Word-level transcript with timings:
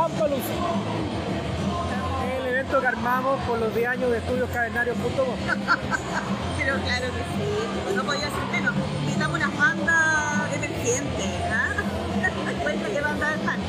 Lampalusa. 0.00 0.54
El 2.24 2.46
evento 2.46 2.80
que 2.80 2.86
armamos 2.86 3.38
por 3.42 3.58
los 3.58 3.74
10 3.74 3.88
años 3.88 4.10
de 4.10 4.18
estudioscavernarios.com. 4.18 5.36
Pero 6.58 6.74
claro 6.80 7.06
que 7.06 7.22
sí, 7.36 7.94
no 7.94 8.02
podía 8.04 8.30
ser 8.30 8.46
menos. 8.50 8.74
Necesitamos 9.02 9.36
unas 9.36 9.58
bandas 9.58 10.54
emergentes, 10.54 11.26
¿ah? 11.52 11.74
Cuenta 12.62 12.88
qué 12.88 13.00
banda 13.02 13.34
están. 13.34 13.60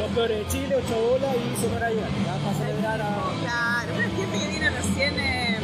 Los 0.00 0.10
peores 0.12 0.38
de 0.38 0.48
Chile, 0.48 0.76
Ocho 0.76 1.00
Bolas 1.10 1.34
y 1.34 1.60
Sonora. 1.60 1.90
Ya 1.90 2.34
para 2.44 2.54
celebrar 2.56 3.00
a. 3.02 3.06
Claro, 3.40 3.94
una 3.94 4.04
gente 4.04 4.38
que 4.38 4.48
viene 4.48 4.70
recién 4.70 5.18
eh, 5.18 5.58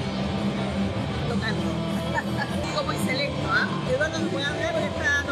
tocando. 1.29 1.62
Digo 2.66 2.82
muy 2.82 2.96
selecto, 2.96 3.48
¿ah? 3.52 3.68
Eduardo 3.88 4.18
no 4.18 4.29
puede 4.30 4.46
hablar 4.46 4.72
porque 4.72 4.86
está. 4.88 5.29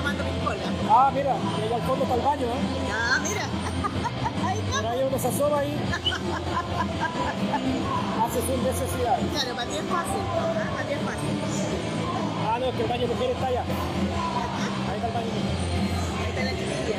Ah, 0.91 1.11
mira, 1.13 1.35
llega 1.61 1.77
al 1.77 1.83
fondo 1.83 2.05
para 2.05 2.17
el 2.17 2.23
baño, 2.27 2.47
¿eh? 2.47 2.61
Ya, 2.89 3.19
mira. 3.21 3.45
Ahí 4.49 4.59
Por 4.71 4.77
está. 4.79 4.91
ahí 4.91 5.01
uno 5.07 5.19
se 5.19 5.29
asoma 5.29 5.59
ahí. 5.59 5.77
Hace 8.25 8.41
sus 8.41 8.59
necesidades. 8.65 9.25
Claro, 9.33 9.55
para 9.55 9.67
ti 9.71 9.77
es 9.77 9.85
fácil, 9.85 10.23
¿ah? 10.33 10.71
Para 10.73 10.85
ti 10.89 10.93
es 10.95 11.01
fácil. 11.01 11.29
Ah, 12.49 12.57
no, 12.59 12.67
es 12.67 12.75
que 12.75 12.83
el 12.83 12.89
baño 12.89 13.03
de 13.03 13.09
mujeres 13.15 13.35
está 13.37 13.47
allá. 13.49 13.63
Ahí 14.89 14.97
está 14.97 15.07
el 15.09 15.15
baño. 15.15 15.29
Ahí 16.19 16.29
está 16.31 16.43
la 16.45 16.51
chiquilla. 16.51 16.99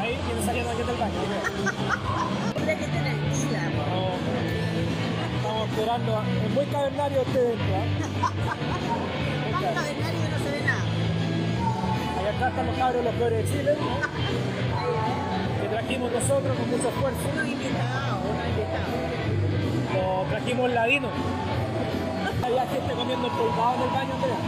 Ahí 0.00 0.12
viene 0.26 0.42
saliendo 0.46 0.70
aquí 0.70 0.82
del 0.82 0.96
baño. 0.96 1.18
Mira 2.60 2.74
que 2.80 2.86
tranquila. 2.86 3.62
No, 3.74 4.14
estamos 5.36 5.68
esperando. 5.70 6.10
Es 6.46 6.50
muy 6.54 6.66
cavernario 6.66 7.18
este 7.22 7.38
evento. 7.40 7.64
¿eh? 7.64 7.86
Muy 9.42 9.52
cavernario. 9.64 10.19
Atrás 12.30 12.50
están 12.50 12.66
los 12.66 12.76
cabros 12.76 12.96
de 12.96 13.10
los 13.10 13.14
peores 13.16 13.38
de 13.38 13.50
Chile. 13.50 13.74
Que 15.60 15.68
trajimos 15.68 16.12
nosotros 16.12 16.56
con 16.56 16.70
mucho 16.70 16.88
esfuerzo. 16.88 17.18
Uno 17.32 17.44
invitado, 17.44 18.20
uno 18.22 18.42
invitado. 18.46 18.94
Lo 19.94 20.30
trajimos 20.30 20.70
ladino. 20.70 21.08
Había 22.44 22.66
gente 22.68 22.94
comiendo 22.94 23.26
empolvado 23.26 23.74
en 23.74 23.82
el 23.82 23.90
baño, 23.90 24.14
Andrea. 24.14 24.38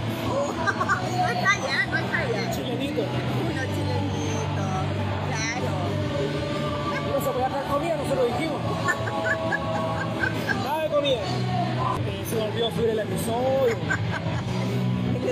No 1.13 1.29
está 1.29 1.53
allá, 1.53 1.87
no 1.91 1.99
está 1.99 2.19
allá. 2.19 2.51
Chilenito. 2.55 3.03
Uno 3.03 3.63
chilenito, 3.75 4.65
claro. 5.29 5.73
No 7.11 7.19
se 7.25 7.31
podía 7.31 7.49
traer 7.49 7.67
comida, 7.67 7.97
no 7.97 8.05
se 8.09 8.15
lo 8.15 8.25
dijimos. 8.27 8.61
Nada 10.65 10.83
de 10.85 10.89
comida. 10.89 11.21
Eh, 11.21 12.25
se 12.29 12.35
me 12.37 12.43
olvidó 12.43 12.71
subir 12.71 12.91
el 12.91 12.99
episodio. 13.01 13.77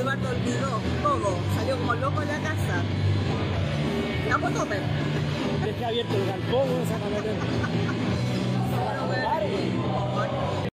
Eduardo 0.01 0.31
olvidó 0.31 0.81
todo, 1.03 1.37
salió 1.55 1.77
como 1.77 1.95
loco 1.95 2.21
de 2.21 2.27
la 2.27 2.39
casa. 2.41 2.83
La 4.29 4.39
foto, 4.39 4.67
pero. 4.67 4.83
Dejé 5.63 5.85
abierto 5.85 6.17
el 6.17 6.27
galpón, 6.27 6.69
¿no? 6.69 6.87
Se 6.87 6.95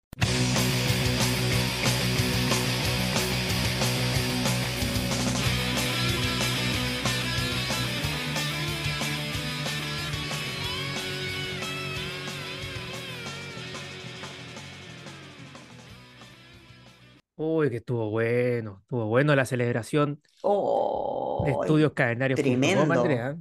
Uy, 17.40 17.70
que 17.70 17.78
estuvo 17.78 18.10
bueno, 18.10 18.80
estuvo 18.82 19.06
bueno 19.06 19.36
la 19.36 19.46
celebración 19.46 20.16
de 20.16 20.22
Oh, 20.42 21.46
estudioscavernarios.com, 21.62 22.44
tremendo. 22.44 22.94
Andrea. 22.94 23.38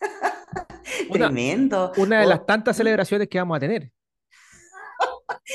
Una, 1.10 1.26
tremendo. 1.26 1.92
una 1.96 2.20
de 2.20 2.26
Oh, 2.26 2.28
las 2.30 2.46
tantas 2.46 2.76
celebraciones 2.76 3.28
que 3.28 3.38
vamos 3.38 3.56
a 3.56 3.60
tener. 3.60 3.92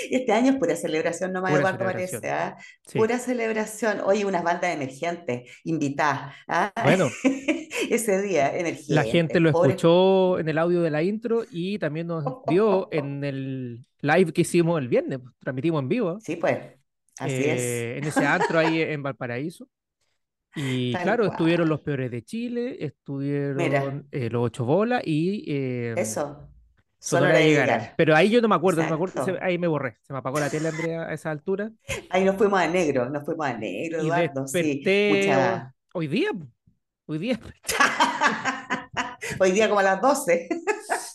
Este 0.09 0.31
año 0.31 0.52
es 0.54 0.58
pura 0.58 0.76
celebración, 0.76 1.34
nomás 1.34 1.54
Eduardo 1.54 1.84
parece, 1.86 2.30
¿ah? 2.30 2.58
Sí. 2.88 2.98
Pura 2.98 3.17
celebración. 3.20 4.02
Oye, 4.05 4.26
unas 4.26 4.43
bandas 4.43 4.73
emergentes, 4.73 5.52
invitadas. 5.64 6.33
¿ah? 6.48 6.72
Bueno. 6.83 7.08
Ese 7.89 8.22
día, 8.22 8.55
emergente. 8.55 8.93
La 8.93 9.04
gente 9.04 9.39
lo 9.39 9.52
pobre- 9.52 9.70
escuchó 9.72 10.39
en 10.39 10.48
el 10.49 10.58
audio 10.58 10.82
de 10.82 10.89
la 10.92 11.04
intro 11.04 11.43
y 11.52 11.80
también 11.80 12.08
nos 12.08 12.23
vio 12.48 12.88
en 12.92 13.23
el 13.23 13.86
live 14.02 14.32
que 14.32 14.42
hicimos 14.42 14.80
el 14.80 14.88
viernes, 14.88 15.20
pues, 15.20 15.33
transmitimos 15.39 15.82
en 15.82 15.89
vivo, 15.89 16.20
Sí, 16.22 16.36
pues, 16.38 16.58
así 17.19 17.33
eh, 17.33 17.97
en 17.97 18.03
ese 18.05 18.25
antro 18.25 18.59
ahí 18.59 18.81
en 18.81 19.01
Valparaíso. 19.03 19.67
Y 20.55 20.91
Tal 20.93 21.01
claro, 21.03 21.23
cual. 21.23 21.31
estuvieron 21.31 21.67
los 21.69 21.79
peores 21.81 22.11
de 22.11 22.21
Chile, 22.23 22.77
estuvieron 22.79 24.07
eh, 24.11 24.29
los 24.29 24.43
ocho 24.45 24.65
bolas 24.65 25.01
y 25.05 25.43
eh, 25.51 25.93
es. 25.97 26.09
Eso. 26.09 26.49
Sonora 26.99 27.31
Sonora 27.33 27.45
Llegará. 27.45 27.77
llegar. 27.79 27.93
Pero 27.97 28.15
ahí 28.15 28.29
yo 28.29 28.39
no 28.41 28.47
me 28.47 28.55
acuerdo, 28.55 28.81
no 28.83 28.87
me 28.89 28.95
acuerdo, 28.95 29.25
se- 29.25 29.37
ahí 29.41 29.57
me 29.57 29.67
borré, 29.67 29.97
se 30.03 30.13
me 30.13 30.19
apagó 30.19 30.39
la 30.39 30.49
tele, 30.49 30.69
Andrea, 30.69 31.03
a 31.03 31.13
esa 31.13 31.31
altura. 31.31 31.69
Ahí 32.09 32.23
nos 32.23 32.37
fuimos 32.37 32.57
a 32.59 32.67
negro, 32.67 33.09
nos 33.09 33.25
fuimos 33.25 33.45
a 33.45 33.57
negro, 33.57 33.97
Y 34.01 34.05
Eduardo. 34.05 34.47
Sí, 34.47 34.81
mucha- 35.11 35.73
hoy 35.93 36.07
día, 36.07 36.30
hoy 37.07 37.17
día, 37.17 37.39
Hoy 39.39 39.51
día 39.51 39.67
como 39.67 39.80
a 39.80 39.83
las 39.83 40.01
12, 40.01 40.47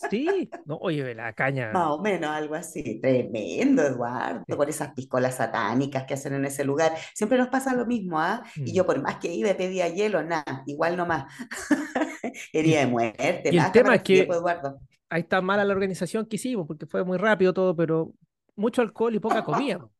sí, 0.09 0.49
no, 0.65 0.77
oye, 0.81 1.13
la 1.15 1.33
caña. 1.33 1.71
más 1.71 1.87
o 1.91 2.01
menos, 2.01 2.29
algo 2.29 2.55
así. 2.55 2.99
Tremendo, 3.01 3.83
Eduardo, 3.83 4.43
Sí. 4.47 4.55
con 4.55 4.69
esas 4.69 4.93
piscolas 4.93 5.35
satánicas 5.35 6.03
que 6.05 6.13
hacen 6.15 6.33
en 6.33 6.45
ese 6.45 6.63
lugar. 6.63 6.93
Siempre 7.13 7.37
nos 7.37 7.49
pasa 7.49 7.73
lo 7.75 7.85
mismo, 7.85 8.19
¿ah? 8.19 8.43
Y 8.55 8.71
Mm. 8.71 8.75
yo 8.75 8.85
por 8.85 9.01
más 9.01 9.17
que 9.17 9.33
iba 9.33 9.53
pedía 9.53 9.87
hielo, 9.87 10.23
nada, 10.23 10.63
igual 10.65 10.97
nomás. 10.97 11.25
Herida 12.53 12.79
de 12.81 12.87
muerte, 12.87 13.49
y 13.51 13.57
el 13.57 13.71
tema 13.71 13.95
es 13.95 14.03
que- 14.03 14.23
pues, 14.25 14.39
Eduardo. 14.39 14.79
ahí 15.09 15.21
está 15.21 15.41
mala 15.41 15.63
la 15.65 15.73
organización 15.73 16.25
que 16.25 16.35
hicimos, 16.35 16.67
porque 16.67 16.85
fue 16.85 17.03
muy 17.03 17.17
rápido 17.17 17.53
todo, 17.53 17.75
pero 17.75 18.13
mucho 18.55 18.81
alcohol 18.81 19.15
y 19.15 19.19
poca 19.19 19.43
comida. 19.43 19.79
po. 19.79 19.91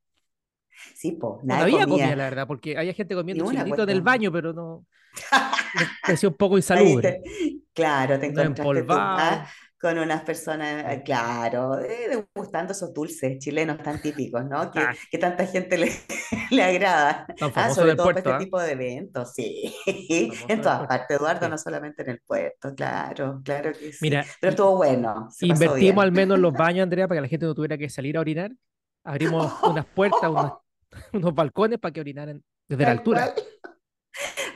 Sí, 0.95 1.11
pues, 1.13 1.33
No 1.43 1.47
nada 1.47 1.65
de 1.65 1.71
había 1.73 1.85
comida. 1.85 2.05
comida, 2.05 2.15
la 2.15 2.23
verdad, 2.25 2.47
porque 2.47 2.77
había 2.77 2.93
gente 2.93 3.15
comiendo 3.15 3.45
una 3.45 3.63
chilito 3.63 3.83
en 3.83 3.89
el 3.89 4.01
baño, 4.01 4.31
pero 4.31 4.53
no. 4.53 4.85
me 5.75 5.85
pareció 6.03 6.29
un 6.29 6.35
poco 6.35 6.55
insalubre. 6.57 7.21
te- 7.23 7.61
claro, 7.73 8.19
te 8.19 8.31
No 8.31 8.41
encontraste 8.43 8.83
tú, 8.83 8.93
ah, 8.93 9.47
con 9.79 9.97
unas 9.97 10.23
personas, 10.23 10.85
eh, 10.93 11.01
claro, 11.03 11.79
eh, 11.79 12.09
degustando 12.35 12.73
esos 12.73 12.93
dulces 12.93 13.39
chilenos 13.39 13.81
tan 13.81 14.01
típicos, 14.01 14.43
¿no? 14.45 14.69
Que, 14.71 14.79
Ah. 14.79 14.93
que 15.09 15.17
tanta 15.17 15.45
gente 15.45 15.77
le, 15.77 15.89
le 16.51 16.63
agrada. 16.63 17.25
Tan 17.37 17.51
Ah, 17.55 17.69
sobre 17.69 17.95
todo 17.95 18.05
para 18.05 18.13
puerto, 18.13 18.19
este 18.19 18.31
¿ah? 18.31 18.37
tipo 18.37 18.59
de 18.59 18.71
eventos, 18.73 19.33
sí. 19.33 19.73
En 20.47 20.61
todas 20.61 20.87
partes, 20.87 21.17
Eduardo, 21.17 21.45
Sí. 21.45 21.51
no 21.51 21.57
solamente 21.57 22.03
en 22.03 22.09
el 22.09 22.21
puerto, 22.21 22.75
claro, 22.75 23.41
claro 23.43 23.71
que 23.71 23.91
sí. 23.93 23.97
Mira, 24.01 24.25
Pero 24.41 24.51
estuvo 24.51 24.75
bueno, 24.77 25.29
se 25.31 25.47
invertimos 25.47 26.03
al 26.03 26.11
menos 26.11 26.35
en 26.35 26.41
los 26.41 26.53
baños, 26.53 26.83
Andrea, 26.83 27.07
para 27.07 27.17
que 27.19 27.21
la 27.23 27.27
gente 27.29 27.45
no 27.45 27.55
tuviera 27.55 27.77
que 27.77 27.89
salir 27.89 28.17
a 28.17 28.21
orinar. 28.21 28.51
Abrimos 29.05 29.51
unas 29.63 29.85
puertas, 29.85 30.29
unos, 30.29 30.53
unos 31.13 31.33
balcones 31.33 31.79
para 31.79 31.93
que 31.93 32.01
orinaran 32.01 32.43
desde 32.67 32.83
la 32.83 32.91
altura. 32.91 33.33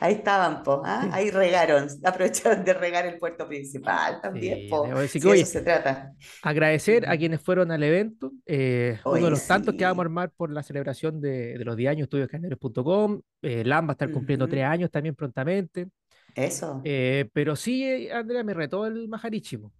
Ahí 0.00 0.14
estaban, 0.14 0.62
po, 0.62 0.82
¿ah? 0.84 1.08
Ahí 1.12 1.30
regaron, 1.30 1.88
aprovecharon 2.04 2.64
de 2.64 2.74
regar 2.74 3.06
el 3.06 3.18
puerto 3.18 3.46
principal 3.48 4.20
también, 4.20 4.60
Sí, 4.62 4.68
po. 4.68 4.86
decir 4.86 5.26
oye, 5.26 5.42
eso 5.42 5.52
se 5.52 5.60
trata. 5.62 6.12
agecer 6.42 7.08
a 7.08 7.16
quienes 7.16 7.40
fueron 7.40 7.70
al 7.70 7.82
evento. 7.82 8.32
eh, 8.46 8.98
uno 9.04 9.14
de 9.24 9.30
los 9.30 9.46
tantos 9.46 9.74
que 9.74 9.84
vamos 9.84 10.00
a 10.02 10.06
armar 10.06 10.30
por 10.36 10.50
la 10.50 10.62
celebración 10.62 11.20
de, 11.20 11.58
de 11.58 11.64
los 11.64 11.76
10 11.76 11.90
años 11.90 12.04
estudioscarneros.com. 12.04 13.20
Eh, 13.42 13.64
LAM 13.64 13.86
va 13.86 13.90
a 13.90 13.92
estar 13.92 14.10
cumpliendo 14.10 14.46
tres 14.48 14.64
años 14.64 14.90
también 14.90 15.14
prontamente. 15.14 15.88
Eso. 16.34 16.80
Eh, 16.84 17.28
pero 17.32 17.54
sí, 17.56 17.84
eh, 17.84 18.12
Andrea, 18.12 18.42
me 18.42 18.54
retó 18.54 18.86
el 18.86 19.08
majarichimo. 19.08 19.72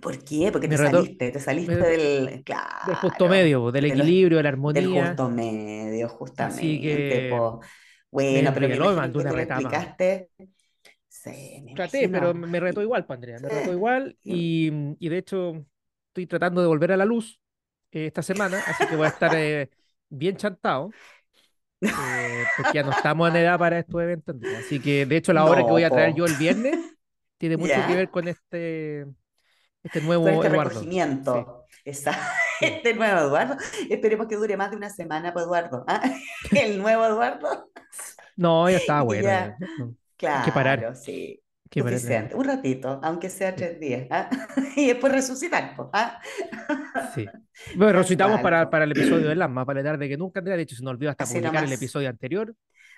¿Por 0.00 0.22
qué? 0.22 0.50
Porque 0.52 0.68
Me 0.68 0.76
te 0.76 0.82
retó- 0.82 0.98
saliste, 1.02 1.30
te 1.32 1.40
saliste 1.40 1.74
me- 1.74 1.86
del, 1.86 2.44
claro, 2.44 2.68
Del 2.86 2.96
justo 2.96 3.28
medio, 3.28 3.72
del 3.72 3.82
de 3.84 3.88
los- 3.88 3.98
equilibrio, 3.98 4.36
de 4.36 4.42
la 4.42 4.50
del 4.50 4.54
armonía. 4.54 5.06
justo 5.06 5.30
medio, 5.30 6.08
justamente, 6.10 6.80
que 6.80 7.28
po. 7.30 7.60
Bueno, 8.24 8.52
pero 8.54 8.68
me 8.68 8.76
imagino 8.76 8.94
mandó 8.96 9.26
que 9.26 9.42
explicaste. 9.42 10.30
Sí, 11.08 11.62
me 11.64 11.72
Traté, 11.72 12.08
imagino. 12.08 12.08
pero 12.08 12.32
me 12.34 12.58
retó 12.58 12.80
igual, 12.80 13.04
pues, 13.06 13.16
Andrea, 13.18 13.38
me 13.38 13.50
retó 13.50 13.70
igual. 13.72 14.18
Y, 14.22 14.70
y 14.98 15.08
de 15.10 15.18
hecho, 15.18 15.66
estoy 16.08 16.26
tratando 16.26 16.62
de 16.62 16.66
volver 16.68 16.92
a 16.92 16.96
la 16.96 17.04
luz 17.04 17.38
eh, 17.90 18.06
esta 18.06 18.22
semana, 18.22 18.60
así 18.60 18.86
que 18.86 18.96
voy 18.96 19.06
a 19.06 19.10
estar 19.10 19.34
eh, 19.34 19.70
bien 20.08 20.36
chantado. 20.36 20.96
eh, 21.96 22.50
porque 22.56 22.78
ya 22.78 22.84
no 22.84 22.92
estamos 22.92 23.28
en 23.30 23.36
edad 23.36 23.58
para 23.58 23.78
estos 23.78 24.02
eventos. 24.02 24.36
Así 24.52 24.80
que, 24.80 25.06
de 25.06 25.16
hecho, 25.16 25.32
la 25.32 25.46
obra 25.46 25.64
que 25.64 25.70
No, 25.70 25.72
voy 25.72 25.84
a 25.84 25.90
traer 25.92 26.12
po. 26.12 26.14
yo 26.14 26.26
el 26.26 26.36
viernes 26.36 26.80
tiene 27.38 27.56
mucho 27.58 27.84
que 27.84 27.94
ver 27.96 28.10
con 28.10 28.28
este, 28.28 29.06
este 29.84 30.00
nuevo 30.02 30.42
Con 30.42 30.54
este 30.54 30.74
Eduardo. 30.74 30.90
Sí. 31.22 31.46
Este 32.60 32.94
nuevo 32.94 33.20
Eduardo. 33.20 33.56
Esperemos 33.90 34.26
que 34.26 34.36
dure 34.36 34.56
más 34.56 34.70
de 34.70 34.76
una 34.76 34.90
semana, 34.90 35.32
pues, 35.32 35.44
Eduardo. 35.46 35.84
¿ah? 35.88 36.02
El 36.50 36.78
nuevo 36.78 37.04
Eduardo. 37.04 37.70
No, 38.36 38.68
ya 38.70 38.78
Y 38.88 39.04
bueno. 39.04 39.22
ya. 39.22 39.56
Claro, 40.16 40.54
parar. 40.54 40.96
sí. 40.96 41.42
que 41.70 41.82
parar 41.82 41.94
de- 41.94 41.98
Suficiente. 42.00 42.34
Un 42.34 42.44
ratito, 42.44 43.00
aunque 43.02 43.28
sea 43.28 43.54
tres 43.54 43.78
días. 43.78 44.06
¿ah? 44.10 44.30
Y 44.76 44.86
después 44.88 45.12
resucitar, 45.12 45.74
pues, 45.76 45.88
¿ah? 45.92 46.20
Sí. 47.14 47.26
Bueno, 47.76 47.92
resucitamos 47.94 48.40
para, 48.40 48.70
para 48.70 48.84
el 48.84 48.92
episodio 48.92 49.28
del 49.28 49.38
Lama, 49.38 49.64
para 49.64 49.82
la 49.82 49.90
tarde 49.92 50.08
que 50.08 50.16
nunca, 50.16 50.40
Andrea. 50.40 50.56
De 50.56 50.62
hecho, 50.62 50.76
se 50.76 50.82
nos 50.82 50.92
olvidó 50.92 51.10
hasta 51.10 51.24
Así 51.24 51.34
publicar 51.38 51.64
el 51.64 51.72
episodio 51.72 52.08
anterior. 52.08 52.54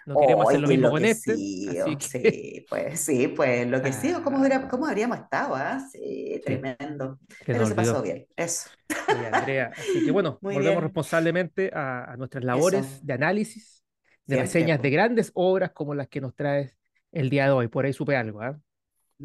No 0.09 0.19
queremos 0.19 0.49
hacer 0.49 0.61
lo 0.61 0.69
mismo 0.69 0.91
con 0.91 1.05
este. 1.05 1.33
enloquecido, 1.33 1.87
Así 1.87 1.97
que 1.97 2.07
sí, 2.09 2.67
pues 2.69 3.01
sí, 3.01 3.29
pues 3.29 3.61
enloquecido, 3.63 4.23
¿cómo, 4.25 4.41
hubiera- 4.41 4.57
ah, 4.65 4.69
cómo 4.69 4.87
habríamos 4.87 5.19
estado? 5.19 5.55
ah? 5.55 5.79
Sí, 5.93 6.41
sí, 6.41 6.41
tremendo. 6.45 7.19
Pero 7.47 7.67
se 7.67 7.75
pasó 7.75 8.03
bien, 8.03 8.27
eso. 8.37 8.71
Oye, 9.11 9.27
Andrea, 9.27 9.73
así 9.79 10.03
que 10.03 10.11
bueno, 10.11 10.39
Muy 10.43 10.55
volvemos 10.55 10.83
bien, 10.83 10.83
responsablemente 10.83 11.71
a, 11.75 12.13
a 12.13 12.17
nuestras 12.17 12.45
labores 12.45 12.87
eso, 12.87 13.07
de 13.07 13.13
análisis, 13.15 13.83
de 14.27 14.37
siempre, 14.37 14.37
reseñas 14.37 14.83
de 14.83 14.91
grandes 14.91 15.31
obras 15.35 15.73
como 15.73 15.95
las 15.95 16.09
que 16.09 16.21
nos 16.21 16.35
traes 16.35 16.77
el 17.13 17.31
día 17.31 17.45
de 17.47 17.51
hoy. 17.53 17.69
Por 17.69 17.87
ahí 17.87 17.93
supe 17.93 18.17
algo, 18.17 18.43
¿ah? 18.43 18.59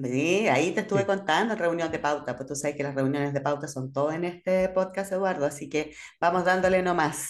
Sí, 0.02 0.48
ahí 0.48 0.72
te 0.74 0.82
estuve 0.82 1.02
Sí. 1.02 1.06
contando 1.06 1.54
en 1.54 1.60
reunión 1.60 1.92
de 1.92 2.00
pauta, 2.00 2.36
pues 2.36 2.48
tú 2.48 2.56
sabes 2.56 2.76
que 2.76 2.82
las 2.82 2.96
reuniones 2.96 3.32
de 3.32 3.42
pauta 3.42 3.68
son 3.68 3.94
todo 3.94 4.12
en 4.12 4.24
este 4.24 4.68
podcast, 4.70 5.12
Eduardo, 5.12 5.46
así 5.46 5.70
que 5.70 5.94
vamos 6.20 6.46
dándole 6.46 6.82
nomás. 6.82 7.30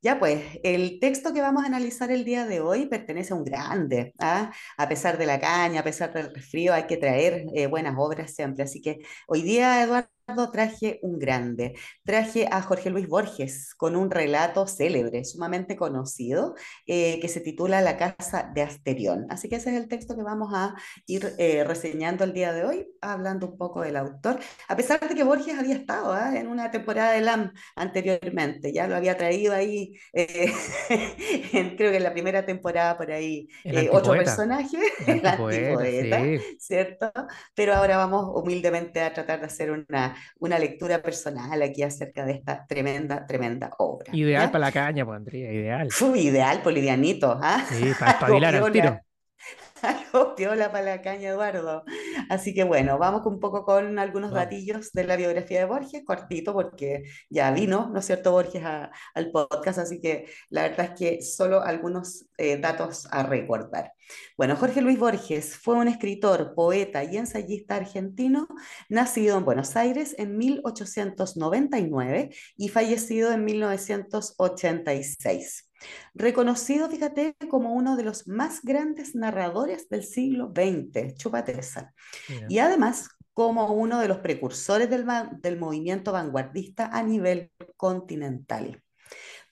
Ya 0.00 0.16
pues, 0.20 0.44
el 0.62 1.00
texto 1.00 1.34
que 1.34 1.40
vamos 1.40 1.64
a 1.64 1.66
analizar 1.66 2.12
el 2.12 2.24
día 2.24 2.46
de 2.46 2.60
hoy 2.60 2.86
pertenece 2.86 3.32
a 3.32 3.36
un 3.36 3.42
grande, 3.44 4.12
¿ah? 4.20 4.52
A 4.76 4.88
pesar 4.88 5.18
de 5.18 5.26
la 5.26 5.40
caña, 5.40 5.80
a 5.80 5.84
pesar 5.84 6.12
del 6.12 6.32
resfrío, 6.32 6.72
hay 6.72 6.86
que 6.86 6.98
traer 6.98 7.46
eh, 7.52 7.66
buenas 7.66 7.96
obras 7.98 8.32
siempre, 8.32 8.62
así 8.62 8.80
que 8.80 8.98
hoy 9.26 9.42
día, 9.42 9.82
Eduardo, 9.82 10.08
traje 10.52 10.98
un 11.02 11.18
grande, 11.18 11.74
traje 12.04 12.48
a 12.50 12.60
Jorge 12.62 12.90
Luis 12.90 13.08
Borges 13.08 13.74
con 13.74 13.96
un 13.96 14.10
relato 14.10 14.66
célebre, 14.66 15.24
sumamente 15.24 15.76
conocido, 15.76 16.54
eh, 16.86 17.18
que 17.20 17.28
se 17.28 17.40
titula 17.40 17.80
La 17.80 17.96
Casa 17.96 18.50
de 18.54 18.62
Asterión. 18.62 19.26
Así 19.30 19.48
que 19.48 19.56
ese 19.56 19.70
es 19.70 19.76
el 19.76 19.88
texto 19.88 20.16
que 20.16 20.22
vamos 20.22 20.52
a 20.54 20.74
ir 21.06 21.34
eh, 21.38 21.64
reseñando 21.64 22.24
el 22.24 22.32
día 22.32 22.52
de 22.52 22.64
hoy, 22.64 22.88
hablando 23.00 23.46
un 23.48 23.56
poco 23.56 23.80
del 23.82 23.96
autor, 23.96 24.38
a 24.68 24.76
pesar 24.76 25.00
de 25.00 25.14
que 25.14 25.24
Borges 25.24 25.58
había 25.58 25.74
estado 25.74 26.12
¿ah? 26.12 26.36
en 26.36 26.46
una 26.46 26.70
temporada 26.70 27.12
de 27.12 27.20
LAM 27.22 27.52
anteriormente, 27.76 28.72
ya 28.72 28.86
lo 28.86 28.96
había 28.96 29.16
traído 29.16 29.54
ahí, 29.54 29.94
eh, 30.12 30.52
en- 31.52 31.76
creo 31.76 31.90
que 31.90 31.96
en 31.96 32.02
la 32.02 32.12
primera 32.12 32.44
temporada 32.44 32.96
por 32.96 33.10
ahí, 33.10 33.48
otro 33.92 34.12
personaje, 34.12 34.76
el 35.06 35.18
el 35.18 35.26
antipoeta, 35.26 35.70
antipoeta, 35.70 36.18
sí. 36.24 36.56
¿cierto? 36.58 37.12
Pero 37.54 37.74
ahora 37.74 37.96
vamos 37.96 38.30
humildemente 38.34 39.00
a 39.00 39.12
tratar 39.12 39.40
de 39.40 39.46
hacer 39.46 39.70
una, 39.70 40.16
una 40.38 40.58
lectura 40.58 41.02
personal 41.02 41.60
aquí 41.62 41.82
acerca 41.82 42.24
de 42.24 42.32
esta 42.32 42.66
tremenda, 42.66 43.26
tremenda 43.26 43.70
obra, 43.78 44.10
Ideal 44.14 44.46
¿ya? 44.46 44.52
para 44.52 44.66
la 44.66 44.72
caña, 44.72 45.04
pues 45.04 45.16
Andrea, 45.16 45.52
ideal. 45.52 45.88
Fue 45.90 46.18
ideal, 46.18 46.62
polivianito, 46.62 47.38
¿ah? 47.42 47.64
Sí, 47.68 47.92
para 47.98 48.12
espabilar 48.12 48.54
al 48.56 48.72
tiro. 48.72 48.98
Algo 49.82 50.34
piola 50.34 50.72
para 50.72 50.84
la 50.96 51.02
caña, 51.02 51.28
Eduardo. 51.30 51.84
Así 52.28 52.52
que 52.52 52.64
bueno, 52.64 52.98
vamos 52.98 53.24
un 53.26 53.38
poco 53.38 53.64
con 53.64 53.98
algunos 54.00 54.32
datillos 54.32 54.90
de 54.92 55.04
la 55.04 55.14
biografía 55.14 55.60
de 55.60 55.66
Borges, 55.66 56.02
cortito, 56.04 56.52
porque 56.52 57.04
ya 57.30 57.52
vino, 57.52 57.88
¿no 57.92 58.00
es 58.00 58.06
cierto, 58.06 58.32
Borges 58.32 58.64
a- 58.64 58.90
al 59.14 59.30
podcast, 59.30 59.78
así 59.78 60.00
que 60.00 60.26
la 60.50 60.62
verdad 60.62 60.86
es 60.86 60.98
que 60.98 61.22
solo 61.22 61.62
algunos 61.62 62.26
eh, 62.38 62.56
datos 62.56 63.06
a 63.10 63.24
recordar. 63.24 63.92
Bueno, 64.36 64.54
Jorge 64.56 64.80
Luis 64.80 64.98
Borges 64.98 65.56
fue 65.56 65.74
un 65.74 65.88
escritor, 65.88 66.54
poeta 66.54 67.02
y 67.04 67.16
ensayista 67.16 67.74
argentino, 67.76 68.48
nacido 68.88 69.36
en 69.36 69.44
Buenos 69.44 69.74
Aires 69.76 70.14
en 70.18 70.38
1899 70.38 72.30
y 72.56 72.68
fallecido 72.68 73.32
en 73.32 73.44
1986. 73.44 75.68
Reconocido, 76.14 76.88
fíjate, 76.88 77.34
como 77.50 77.74
uno 77.74 77.96
de 77.96 78.04
los 78.04 78.28
más 78.28 78.62
grandes 78.62 79.14
narradores 79.14 79.88
del 79.88 80.04
siglo 80.04 80.52
XX. 80.54 81.14
Mira. 82.28 82.46
Y 82.48 82.58
además 82.60 83.10
como 83.38 83.72
uno 83.72 84.00
de 84.00 84.08
los 84.08 84.18
precursores 84.18 84.90
del, 84.90 85.06
del 85.40 85.60
movimiento 85.60 86.10
vanguardista 86.10 86.86
a 86.86 87.04
nivel 87.04 87.52
continental. 87.76 88.82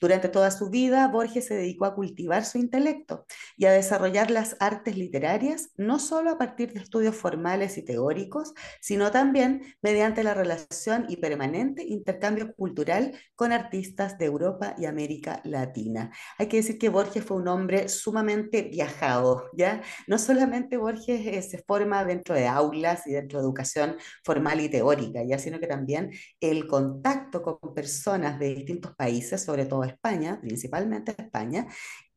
Durante 0.00 0.28
toda 0.28 0.50
su 0.50 0.69
vida, 0.69 1.08
Borges 1.08 1.46
se 1.46 1.54
dedicó 1.54 1.87
a 1.87 1.94
cultivar 1.94 2.44
su 2.44 2.58
intelecto 2.58 3.26
y 3.56 3.64
a 3.64 3.72
desarrollar 3.72 4.31
las 4.31 4.56
artes 4.60 4.96
literarias, 4.96 5.70
no 5.76 5.98
solo 5.98 6.31
a 6.31 6.38
partir 6.38 6.72
de 6.72 6.81
estudios 6.81 7.16
formales 7.16 7.78
y 7.78 7.82
teóricos, 7.82 8.52
sino 8.81 9.10
también 9.10 9.62
mediante 9.82 10.22
la 10.22 10.34
relación 10.34 11.06
y 11.08 11.16
permanente 11.16 11.82
intercambio 11.82 12.54
cultural 12.54 13.19
con 13.34 13.52
artistas 13.52 14.19
de 14.19 14.26
Europa 14.26 14.75
y 14.78 14.84
América 14.84 15.40
Latina. 15.44 16.10
Hay 16.38 16.48
que 16.48 16.58
decir 16.58 16.78
que 16.78 16.88
Borges 16.88 17.25
fue 17.25 17.38
un 17.38 17.48
hombre 17.48 17.88
sumamente 17.88 18.62
viajado, 18.62 19.48
¿ya? 19.54 19.82
No 20.06 20.19
solamente 20.19 20.76
Borges 20.76 21.26
eh, 21.26 21.43
se 21.43 21.62
forma 21.62 22.04
dentro 22.04 22.34
de 22.34 22.46
aulas 22.46 23.06
y 23.06 23.12
dentro 23.12 23.38
de 23.38 23.44
educación 23.44 23.96
formal 24.25 24.60
y 24.60 24.69
teórica, 24.69 25.22
¿ya? 25.25 25.38
Sino 25.38 25.58
que 25.58 25.66
también 25.66 26.10
el 26.40 26.66
contacto 26.66 27.43
con 27.43 27.75
personas 27.75 28.38
de 28.38 28.54
distintos 28.54 28.94
países, 28.94 29.43
sobre 29.43 29.64
todo 29.66 29.85
España, 29.86 30.40
principalmente 30.40 31.14
España, 31.16 31.66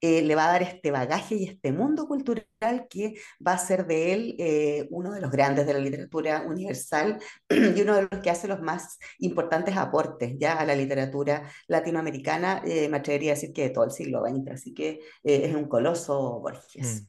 eh, 0.01 0.21
le 0.21 0.35
va 0.35 0.45
a 0.45 0.51
dar 0.53 0.63
este 0.63 0.91
bagaje 0.91 1.35
y 1.35 1.43
este 1.45 1.71
mundo 1.73 2.07
cultural 2.07 2.87
que 2.89 3.15
va 3.45 3.53
a 3.53 3.57
ser 3.57 3.85
de 3.85 4.13
él 4.13 4.35
eh, 4.39 4.87
uno 4.91 5.11
de 5.11 5.19
los 5.19 5.29
grandes 5.29 5.67
de 5.67 5.73
la 5.73 5.79
literatura 5.79 6.43
universal 6.43 7.19
y 7.49 7.81
uno 7.81 7.95
de 7.95 8.07
los 8.09 8.21
que 8.21 8.29
hace 8.29 8.47
los 8.47 8.61
más 8.61 8.97
importantes 9.19 9.75
aportes 9.75 10.35
ya 10.39 10.53
a 10.53 10.65
la 10.65 10.75
literatura 10.75 11.49
latinoamericana, 11.67 12.61
eh, 12.65 12.87
me 12.89 12.97
atrevería 12.97 13.31
a 13.31 13.35
decir 13.35 13.53
que 13.53 13.63
de 13.63 13.69
todo 13.71 13.83
el 13.85 13.91
siglo 13.91 14.23
XX, 14.25 14.51
así 14.51 14.73
que 14.73 14.99
eh, 15.23 15.41
es 15.45 15.55
un 15.55 15.67
coloso 15.67 16.39
Borges. 16.39 17.03
Mm. 17.03 17.07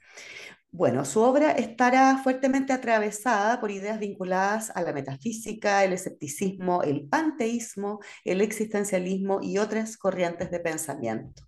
Bueno, 0.73 1.05
su 1.05 1.21
obra 1.21 1.51
estará 1.51 2.17
fuertemente 2.23 2.73
atravesada 2.73 3.61
por 3.61 3.73
ideas 3.73 3.99
vinculadas 3.99 4.71
a 4.77 4.83
la 4.83 4.93
metafísica, 4.93 5.83
el 5.85 5.93
escepticismo, 5.93 6.85
el 6.85 7.09
panteísmo, 7.09 7.99
el 8.25 8.41
existencialismo 8.41 9.41
y 9.43 9.59
otras 9.59 9.97
corrientes 9.97 10.51
de 10.53 10.61
pensamiento. 10.61 11.43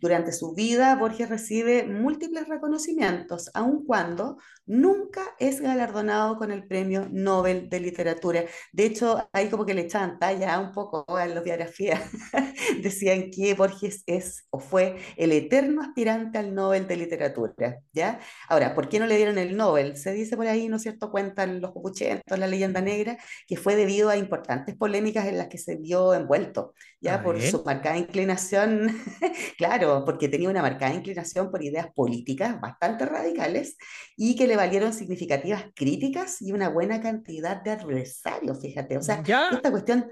Durante 0.00 0.30
su 0.32 0.54
vida, 0.54 0.94
Borges 0.94 1.28
recibe 1.28 1.86
múltiples 1.88 2.48
reconocimientos, 2.48 3.50
aun 3.54 3.84
cuando 3.84 4.38
nunca 4.72 5.20
es 5.38 5.60
galardonado 5.60 6.38
con 6.38 6.50
el 6.50 6.66
Premio 6.66 7.06
Nobel 7.10 7.68
de 7.68 7.78
Literatura. 7.78 8.44
De 8.72 8.86
hecho, 8.86 9.28
ahí 9.32 9.50
como 9.50 9.66
que 9.66 9.74
le 9.74 9.82
echaban 9.82 10.18
talla 10.18 10.58
un 10.58 10.72
poco 10.72 11.04
en 11.18 11.34
las 11.34 11.44
biografías. 11.44 12.00
Decían 12.82 13.30
que 13.30 13.52
Borges 13.52 14.02
es 14.06 14.46
o 14.50 14.60
fue 14.60 14.96
el 15.16 15.32
eterno 15.32 15.82
aspirante 15.82 16.38
al 16.38 16.54
Nobel 16.54 16.86
de 16.86 16.96
Literatura, 16.96 17.80
¿ya? 17.92 18.18
Ahora, 18.48 18.74
¿por 18.74 18.88
qué 18.88 18.98
no 18.98 19.06
le 19.06 19.16
dieron 19.16 19.36
el 19.36 19.56
Nobel? 19.56 19.96
Se 19.98 20.12
dice 20.12 20.36
por 20.36 20.46
ahí, 20.46 20.68
¿no 20.68 20.76
es 20.76 20.82
cierto? 20.82 21.10
Cuentan 21.10 21.60
los 21.60 21.72
popuchentos, 21.72 22.38
la 22.38 22.46
leyenda 22.46 22.80
negra, 22.80 23.18
que 23.46 23.58
fue 23.58 23.76
debido 23.76 24.08
a 24.08 24.16
importantes 24.16 24.74
polémicas 24.74 25.26
en 25.26 25.36
las 25.36 25.48
que 25.48 25.58
se 25.58 25.76
vio 25.76 26.14
envuelto, 26.14 26.72
¿ya? 26.98 27.16
A 27.16 27.22
Por 27.22 27.40
su 27.42 27.62
marcada 27.62 27.98
inclinación, 27.98 28.88
claro, 29.58 30.04
porque 30.06 30.28
tenía 30.28 30.48
una 30.48 30.62
marcada 30.62 30.94
inclinación 30.94 31.50
por 31.50 31.62
ideas 31.62 31.88
políticas 31.94 32.58
bastante 32.58 33.04
radicales 33.04 33.76
y 34.16 34.34
que 34.34 34.46
le 34.46 34.61
valieron 34.62 34.92
significativas 34.92 35.64
críticas 35.74 36.40
y 36.40 36.52
una 36.52 36.68
buena 36.68 37.00
cantidad 37.00 37.60
de 37.62 37.72
adversarios, 37.72 38.60
fíjate. 38.60 38.96
O 38.96 39.02
sea, 39.02 39.22
Ya, 39.22 39.48
esta 39.50 39.70
cuestión 39.70 40.08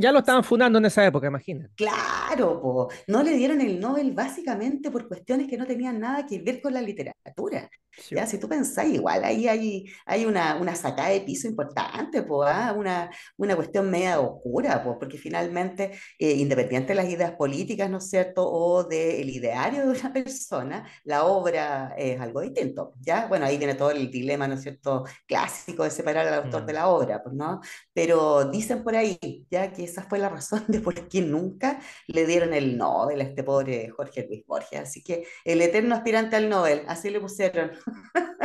ya 0.00 0.12
lo 0.12 0.20
estaban 0.20 0.44
fundando 0.44 0.78
en 0.78 0.86
esa 0.86 1.04
época, 1.06 1.26
imagínate. 1.28 1.74
Claro, 1.76 2.60
po. 2.60 2.88
No 3.06 3.22
le 3.22 3.32
dieron 3.36 3.60
el 3.60 3.78
Nobel 3.78 4.12
básicamente 4.12 4.90
por 4.90 5.06
cuestiones 5.06 5.46
que 5.48 5.56
no 5.56 5.64
tenían 5.66 6.00
nada 6.00 6.26
que 6.26 6.40
ver 6.40 6.60
con 6.60 6.74
la 6.74 6.82
literatura. 6.82 7.70
Sí, 7.96 8.14
Ya, 8.16 8.26
si 8.26 8.38
tú 8.38 8.48
pensás, 8.48 8.86
igual 8.88 9.24
ahí 9.24 9.48
hay, 9.48 9.84
hay 10.06 10.24
una, 10.24 10.56
una 10.56 10.74
sacada 10.76 11.08
de 11.10 11.20
piso 11.22 11.48
importante, 11.48 12.22
po, 12.22 12.44
¿ah? 12.44 12.72
Una, 12.76 13.10
una 13.36 13.56
cuestión 13.56 13.90
media 13.90 14.20
oscura, 14.20 14.82
po, 14.84 14.98
porque 14.98 15.18
finalmente, 15.18 15.92
eh, 16.18 16.32
independiente 16.34 16.88
de 16.88 16.94
las 16.96 17.08
ideas 17.10 17.32
políticas, 17.32 17.90
¿no 17.90 17.98
es 17.98 18.08
cierto?, 18.10 18.48
o 18.48 18.84
del 18.84 19.28
ideario 19.30 19.82
de 19.90 19.98
una 20.00 20.12
persona, 20.12 20.88
la 21.04 21.24
obra 21.24 21.94
es 21.98 22.20
algo 22.20 22.40
distinto, 22.40 22.94
¿ya? 23.00 23.26
Bueno, 23.26 23.46
ahí 23.46 23.58
viene 23.58 23.74
todo 23.74 23.90
el 23.90 24.10
dilema, 24.10 24.46
¿no 24.48 24.54
es 24.54 24.62
cierto?, 24.62 25.04
clásico 25.26 25.82
de 25.84 25.90
separar 25.90 26.26
al 26.28 26.34
autor 26.44 26.66
de 26.66 26.72
Mm. 26.72 26.76
la 26.76 26.88
obra, 26.88 27.22
pues, 27.22 27.34
¿no? 27.34 27.60
Pero 27.92 28.44
dicen 28.50 28.84
por 28.84 28.94
ahí, 28.96 29.18
ya 29.50 29.72
que 29.72 29.87
esa 29.88 30.02
fue 30.02 30.18
la 30.18 30.28
razón 30.28 30.64
de 30.68 30.80
por 30.80 31.08
qué 31.08 31.20
nunca 31.20 31.80
le 32.06 32.26
dieron 32.26 32.54
el 32.54 32.76
Nobel 32.76 33.20
a 33.20 33.24
este 33.24 33.42
pobre 33.42 33.88
Jorge 33.90 34.26
Luis 34.28 34.44
Borges. 34.46 34.80
Así 34.80 35.02
que 35.02 35.26
el 35.44 35.60
eterno 35.62 35.94
aspirante 35.94 36.36
al 36.36 36.48
Nobel, 36.48 36.82
así 36.86 37.10
le 37.10 37.20
pusieron. 37.20 37.72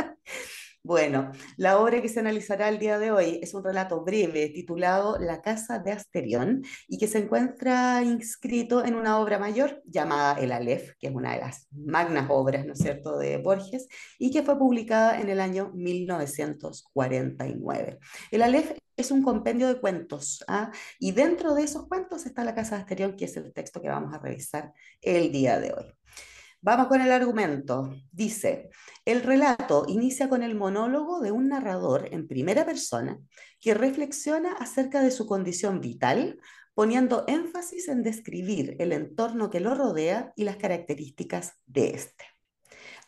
Bueno, 0.86 1.32
la 1.56 1.78
obra 1.78 2.02
que 2.02 2.10
se 2.10 2.20
analizará 2.20 2.68
el 2.68 2.78
día 2.78 2.98
de 2.98 3.10
hoy 3.10 3.38
es 3.42 3.54
un 3.54 3.64
relato 3.64 4.04
breve 4.04 4.50
titulado 4.50 5.18
La 5.18 5.40
Casa 5.40 5.78
de 5.78 5.92
Asterión 5.92 6.62
y 6.86 6.98
que 6.98 7.08
se 7.08 7.20
encuentra 7.20 8.02
inscrito 8.02 8.84
en 8.84 8.94
una 8.94 9.18
obra 9.18 9.38
mayor 9.38 9.82
llamada 9.86 10.38
El 10.38 10.52
Aleph, 10.52 10.90
que 10.98 11.06
es 11.06 11.14
una 11.14 11.32
de 11.32 11.40
las 11.40 11.68
magnas 11.70 12.26
obras, 12.28 12.66
¿no 12.66 12.74
es 12.74 12.80
cierto?, 12.80 13.16
de 13.16 13.38
Borges 13.38 13.88
y 14.18 14.30
que 14.30 14.42
fue 14.42 14.58
publicada 14.58 15.18
en 15.18 15.30
el 15.30 15.40
año 15.40 15.70
1949. 15.72 17.98
El 18.30 18.42
Aleph 18.42 18.72
es 18.94 19.10
un 19.10 19.22
compendio 19.22 19.68
de 19.68 19.80
cuentos, 19.80 20.44
¿ah? 20.48 20.70
y 20.98 21.12
dentro 21.12 21.54
de 21.54 21.62
esos 21.62 21.88
cuentos 21.88 22.26
está 22.26 22.44
La 22.44 22.54
Casa 22.54 22.76
de 22.76 22.82
Asterión, 22.82 23.16
que 23.16 23.24
es 23.24 23.34
el 23.38 23.54
texto 23.54 23.80
que 23.80 23.88
vamos 23.88 24.12
a 24.12 24.18
revisar 24.18 24.74
el 25.00 25.32
día 25.32 25.58
de 25.58 25.72
hoy. 25.72 25.94
Vamos 26.64 26.86
con 26.86 27.02
el 27.02 27.12
argumento. 27.12 27.94
Dice, 28.10 28.70
el 29.04 29.20
relato 29.20 29.84
inicia 29.86 30.30
con 30.30 30.42
el 30.42 30.54
monólogo 30.54 31.20
de 31.20 31.30
un 31.30 31.50
narrador 31.50 32.08
en 32.10 32.26
primera 32.26 32.64
persona 32.64 33.18
que 33.60 33.74
reflexiona 33.74 34.54
acerca 34.54 35.02
de 35.02 35.10
su 35.10 35.26
condición 35.26 35.82
vital, 35.82 36.40
poniendo 36.72 37.24
énfasis 37.28 37.88
en 37.88 38.02
describir 38.02 38.76
el 38.78 38.92
entorno 38.92 39.50
que 39.50 39.60
lo 39.60 39.74
rodea 39.74 40.32
y 40.36 40.44
las 40.44 40.56
características 40.56 41.52
de 41.66 41.90
este. 41.90 42.24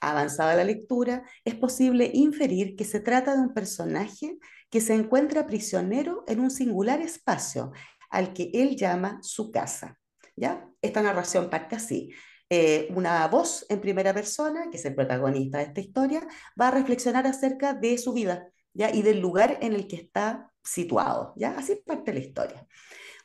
Avanzada 0.03 0.55
la 0.55 0.65
lectura, 0.65 1.23
es 1.47 1.55
posible 1.55 2.11
inferir 2.13 2.77
que 2.77 2.85
se 2.85 3.01
trata 3.01 3.35
de 3.35 3.41
un 3.41 3.55
personaje 3.55 4.37
que 4.69 4.83
se 4.83 4.93
encuentra 4.93 5.47
prisionero 5.47 6.25
en 6.27 6.41
un 6.41 6.51
singular 6.51 7.01
espacio 7.01 7.73
al 8.11 8.35
que 8.35 8.51
él 8.53 8.77
llama 8.77 9.19
su 9.23 9.51
casa. 9.51 9.99
¿ya? 10.37 10.69
Esta 10.83 11.01
narración 11.01 11.49
parte 11.49 11.75
así. 11.75 12.13
Eh, 12.49 12.89
una 12.95 13.27
voz 13.27 13.67
en 13.69 13.81
primera 13.81 14.15
persona, 14.15 14.69
que 14.71 14.77
es 14.77 14.85
el 14.85 14.95
protagonista 14.95 15.59
de 15.59 15.65
esta 15.65 15.81
historia, 15.81 16.27
va 16.61 16.69
a 16.69 16.71
reflexionar 16.71 17.27
acerca 17.27 17.75
de 17.75 17.99
su 17.99 18.13
vida 18.13 18.49
¿ya? 18.73 18.95
y 18.95 19.03
del 19.03 19.21
lugar 19.21 19.59
en 19.63 19.73
el 19.73 19.89
que 19.89 19.97
está 19.97 20.53
situado. 20.63 21.33
¿ya? 21.37 21.57
Así 21.59 21.77
parte 21.85 22.13
la 22.13 22.21
historia. 22.21 22.67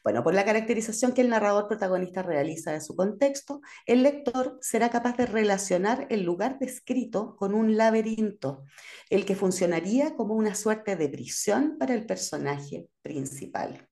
Bueno, 0.04 0.24
por 0.24 0.34
la 0.34 0.46
caracterización 0.46 1.14
que 1.14 1.22
el 1.22 1.30
narrador 1.30 1.68
protagonista 1.68 2.24
realiza 2.24 2.72
de 2.72 2.82
su 2.82 2.96
contexto, 2.96 3.62
el 3.86 4.02
lector 4.02 4.58
será 4.60 4.90
capaz 4.90 5.16
de 5.18 5.28
relacionar 5.28 6.08
el 6.10 6.24
lugar 6.24 6.58
descrito 6.58 7.36
con 7.36 7.54
un 7.54 7.78
laberinto, 7.78 8.64
el 9.12 9.26
que 9.26 9.36
funcionaría 9.36 10.16
como 10.16 10.34
una 10.34 10.56
suerte 10.56 10.96
de 10.96 11.08
prisión 11.08 11.78
para 11.78 11.94
el 11.94 12.08
personaje 12.08 12.88
principal. 13.04 13.91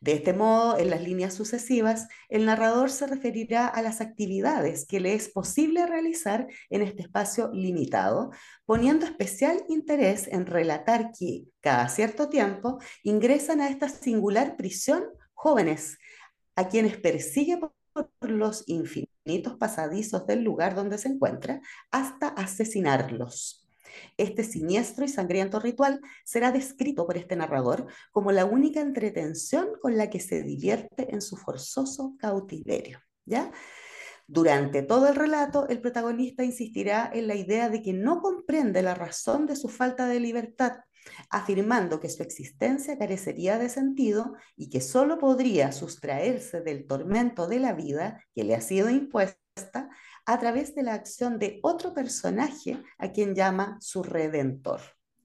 De 0.00 0.12
este 0.14 0.32
modo, 0.32 0.78
en 0.78 0.88
las 0.88 1.02
líneas 1.02 1.34
sucesivas, 1.34 2.08
el 2.30 2.46
narrador 2.46 2.90
se 2.90 3.06
referirá 3.06 3.66
a 3.66 3.82
las 3.82 4.00
actividades 4.00 4.86
que 4.86 4.98
le 4.98 5.12
es 5.12 5.28
posible 5.28 5.86
realizar 5.86 6.46
en 6.70 6.80
este 6.80 7.02
espacio 7.02 7.50
limitado, 7.52 8.30
poniendo 8.64 9.04
especial 9.04 9.62
interés 9.68 10.26
en 10.28 10.46
relatar 10.46 11.10
que, 11.12 11.44
cada 11.60 11.86
cierto 11.90 12.30
tiempo, 12.30 12.78
ingresan 13.02 13.60
a 13.60 13.68
esta 13.68 13.90
singular 13.90 14.56
prisión 14.56 15.04
jóvenes, 15.34 15.98
a 16.56 16.68
quienes 16.68 16.96
persigue 16.96 17.58
por 17.92 18.10
los 18.22 18.64
infinitos 18.68 19.56
pasadizos 19.58 20.26
del 20.26 20.42
lugar 20.42 20.74
donde 20.74 20.96
se 20.96 21.08
encuentra 21.08 21.60
hasta 21.90 22.28
asesinarlos. 22.28 23.59
Este 24.16 24.44
siniestro 24.44 25.04
y 25.04 25.08
sangriento 25.08 25.60
ritual 25.60 26.00
será 26.24 26.52
descrito 26.52 27.06
por 27.06 27.16
este 27.16 27.36
narrador 27.36 27.86
como 28.12 28.32
la 28.32 28.44
única 28.44 28.80
entretención 28.80 29.68
con 29.80 29.96
la 29.96 30.10
que 30.10 30.20
se 30.20 30.42
divierte 30.42 31.12
en 31.14 31.20
su 31.20 31.36
forzoso 31.36 32.16
cautiverio. 32.18 33.00
¿ya? 33.24 33.52
Durante 34.26 34.82
todo 34.82 35.08
el 35.08 35.16
relato, 35.16 35.68
el 35.68 35.80
protagonista 35.80 36.44
insistirá 36.44 37.10
en 37.12 37.26
la 37.26 37.34
idea 37.34 37.68
de 37.68 37.82
que 37.82 37.92
no 37.92 38.20
comprende 38.20 38.82
la 38.82 38.94
razón 38.94 39.46
de 39.46 39.56
su 39.56 39.68
falta 39.68 40.06
de 40.06 40.20
libertad 40.20 40.78
afirmando 41.30 42.00
que 42.00 42.08
su 42.08 42.22
existencia 42.22 42.98
carecería 42.98 43.58
de 43.58 43.68
sentido 43.68 44.34
y 44.56 44.70
que 44.70 44.80
sólo 44.80 45.18
podría 45.18 45.72
sustraerse 45.72 46.60
del 46.60 46.86
tormento 46.86 47.46
de 47.46 47.58
la 47.58 47.72
vida 47.72 48.24
que 48.34 48.44
le 48.44 48.54
ha 48.54 48.60
sido 48.60 48.90
impuesta 48.90 49.88
a 50.26 50.38
través 50.38 50.74
de 50.74 50.82
la 50.82 50.94
acción 50.94 51.38
de 51.38 51.60
otro 51.62 51.94
personaje 51.94 52.82
a 52.98 53.12
quien 53.12 53.34
llama 53.34 53.78
su 53.80 54.02
redentor. 54.02 54.80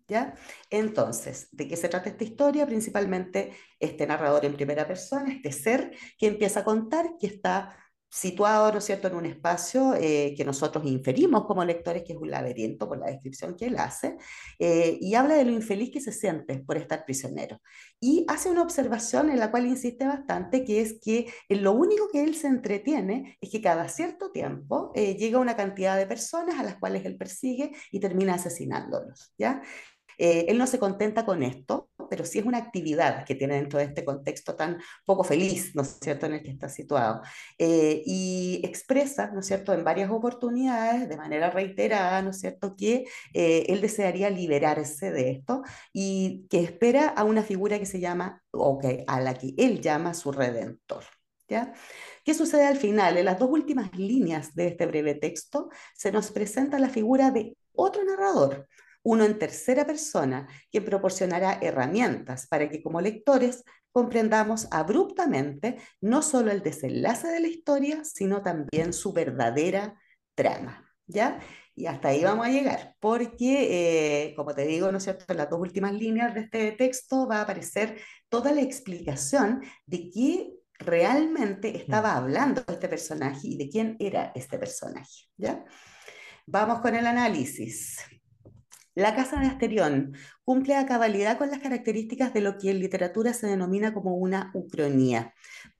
¿Ya? 0.08 0.36
Entonces, 0.70 1.48
¿de 1.52 1.68
qué 1.68 1.76
se 1.76 1.90
trata 1.90 2.10
esta 2.10 2.24
historia? 2.24 2.68
Principalmente 2.68 3.54
este 3.80 4.06
narrador 4.06 4.46
en 4.46 4.54
primera 4.54 4.86
persona, 4.86 5.34
este 5.34 5.52
ser 5.52 5.98
que 6.20 6.28
empieza 6.28 6.60
a 6.60 6.64
contar 6.64 7.18
que 7.20 7.26
está 7.26 7.76
situado, 8.16 8.72
¿no 8.72 8.78
es 8.78 8.86
cierto?, 8.86 9.10
en 9.10 9.16
un 9.16 9.26
espacio 9.26 9.94
eh, 9.94 10.34
que 10.38 10.46
nosotros 10.46 10.86
inferimos 10.86 11.46
como 11.46 11.66
lectores 11.66 12.04
que 12.04 12.14
es 12.14 12.20
un 12.20 12.32
laberinto 12.32 12.88
por 12.88 12.98
la 12.98 13.08
descripción 13.08 13.58
que 13.58 13.66
él 13.66 13.78
hace, 13.78 14.16
eh, 14.58 14.98
y 15.02 15.16
habla 15.16 15.36
de 15.36 15.44
lo 15.44 15.52
infeliz 15.52 15.92
que 15.92 16.00
se 16.00 16.14
siente 16.14 16.60
por 16.60 16.78
estar 16.78 17.04
prisionero. 17.04 17.60
Y 18.00 18.26
hace 18.30 18.50
una 18.50 18.62
observación 18.62 19.30
en 19.30 19.40
la 19.40 19.52
cual 19.52 19.66
insiste 19.66 20.08
bastante, 20.08 20.64
que 20.64 20.80
es 20.80 20.98
que 21.04 21.28
lo 21.50 21.74
único 21.74 22.08
que 22.10 22.24
él 22.24 22.36
se 22.36 22.48
entretiene 22.48 23.38
es 23.42 23.50
que 23.50 23.62
cada 23.62 23.90
cierto 23.90 24.32
tiempo 24.32 24.94
eh, 24.96 25.16
llega 25.18 25.38
una 25.38 25.58
cantidad 25.58 25.98
de 25.98 26.08
personas 26.08 26.58
a 26.58 26.64
las 26.64 26.78
cuales 26.78 27.04
él 27.04 27.18
persigue 27.18 27.74
y 27.92 28.00
termina 28.00 28.36
asesinándolos, 28.36 29.34
¿ya? 29.38 29.62
Eh, 30.18 30.46
él 30.48 30.58
no 30.58 30.68
se 30.68 30.80
contenta 30.80 31.26
con 31.26 31.44
esto, 31.44 31.90
pero 32.10 32.26
sí 32.26 32.40
es 32.40 32.46
una 32.46 32.60
actividad 32.60 33.26
que 33.26 33.36
tiene 33.36 33.56
dentro 33.56 33.80
de 33.80 33.86
este 33.86 34.06
contexto 34.06 34.56
tan 34.56 34.80
poco 35.06 35.24
feliz, 35.24 35.76
¿no 35.76 35.82
es 35.82 35.98
cierto?, 36.02 36.26
en 36.26 36.34
el 36.34 36.44
que 36.44 36.52
está 36.52 36.70
situado. 36.70 37.22
Eh, 37.58 38.04
y 38.06 38.62
expresa, 38.64 39.32
¿no 39.32 39.40
es 39.40 39.48
cierto?, 39.48 39.74
en 39.74 39.84
varias 39.84 40.12
oportunidades, 40.12 41.10
de 41.10 41.18
manera 41.18 41.50
reiterada, 41.50 42.22
¿no 42.22 42.30
es 42.30 42.40
cierto?, 42.40 42.76
que 42.76 43.06
eh, 43.34 43.66
él 43.68 43.82
desearía 43.82 44.30
liberarse 44.30 45.12
de 45.12 45.32
esto 45.32 45.64
y 45.94 46.48
que 46.50 46.60
espera 46.60 47.08
a 47.08 47.24
una 47.24 47.44
figura 47.44 47.80
que 47.80 47.86
se 47.86 48.00
llama, 48.00 48.44
o 48.52 48.78
que, 48.80 49.04
a 49.08 49.20
la 49.20 49.34
que 49.34 49.54
él 49.58 49.82
llama 49.82 50.14
su 50.14 50.32
redentor. 50.32 51.04
¿Ya? 51.48 51.74
¿Qué 52.24 52.34
sucede 52.34 52.66
al 52.66 52.78
final? 52.78 53.18
En 53.18 53.26
las 53.26 53.38
dos 53.38 53.52
últimas 53.52 53.96
líneas 53.96 54.56
de 54.56 54.70
este 54.70 54.88
breve 54.88 55.14
texto 55.14 55.70
se 55.94 56.12
nos 56.12 56.32
presenta 56.32 56.80
la 56.80 56.90
figura 56.90 57.30
de 57.30 57.56
otro 57.72 58.04
narrador, 58.04 58.68
uno 59.06 59.24
en 59.24 59.38
tercera 59.38 59.86
persona, 59.86 60.48
que 60.72 60.82
proporcionará 60.82 61.60
herramientas 61.62 62.48
para 62.48 62.70
que 62.70 62.82
como 62.82 63.02
lectores 63.02 63.64
comprendamos 63.92 64.68
abruptamente 64.72 65.78
no 66.02 66.22
solo 66.22 66.52
el 66.52 66.62
desenlace 66.62 67.28
de 67.28 67.40
la 67.40 67.48
historia, 67.48 68.04
sino 68.04 68.42
también 68.42 68.94
su 68.94 69.14
verdadera 69.14 69.98
trama. 70.34 70.84
¿Ya? 71.08 71.40
Y 71.76 71.86
hasta 71.86 72.08
ahí 72.08 72.24
vamos 72.24 72.48
a 72.48 72.50
llegar, 72.50 72.96
porque, 73.00 74.30
eh, 74.30 74.36
como 74.36 74.56
te 74.56 74.66
digo, 74.66 74.92
¿no 74.92 74.98
es 74.98 75.04
cierto?, 75.04 75.26
en 75.28 75.38
las 75.38 75.50
dos 75.50 75.60
últimas 75.60 75.94
líneas 75.94 76.34
de 76.34 76.42
este 76.42 76.72
texto 76.72 77.28
va 77.28 77.40
a 77.40 77.42
aparecer 77.42 78.02
toda 78.28 78.52
la 78.54 78.62
explicación 78.62 79.62
de 79.86 80.10
qué 80.10 80.54
realmente 80.80 81.78
estaba 81.78 82.16
hablando 82.16 82.64
este 82.68 82.90
personaje 82.90 83.42
y 83.44 83.58
de 83.58 83.70
quién 83.70 83.98
era 84.00 84.32
este 84.34 84.58
personaje. 84.58 85.30
¿ya? 85.38 85.64
Vamos 86.48 86.80
con 86.80 86.96
el 86.96 87.06
análisis. 87.06 88.00
La 88.96 89.14
Casa 89.14 89.40
de 89.42 89.48
Asterión 89.48 90.14
cumple 90.46 90.76
a 90.76 90.86
cabalidad 90.86 91.38
con 91.38 91.50
las 91.52 91.60
características 91.60 92.34
de 92.34 92.40
lo 92.40 92.58
que 92.58 92.72
en 92.72 92.80
literatura 92.80 93.34
se 93.34 93.46
denomina 93.46 93.94
como 93.94 94.16
una 94.16 94.52
ucronía, 94.54 95.34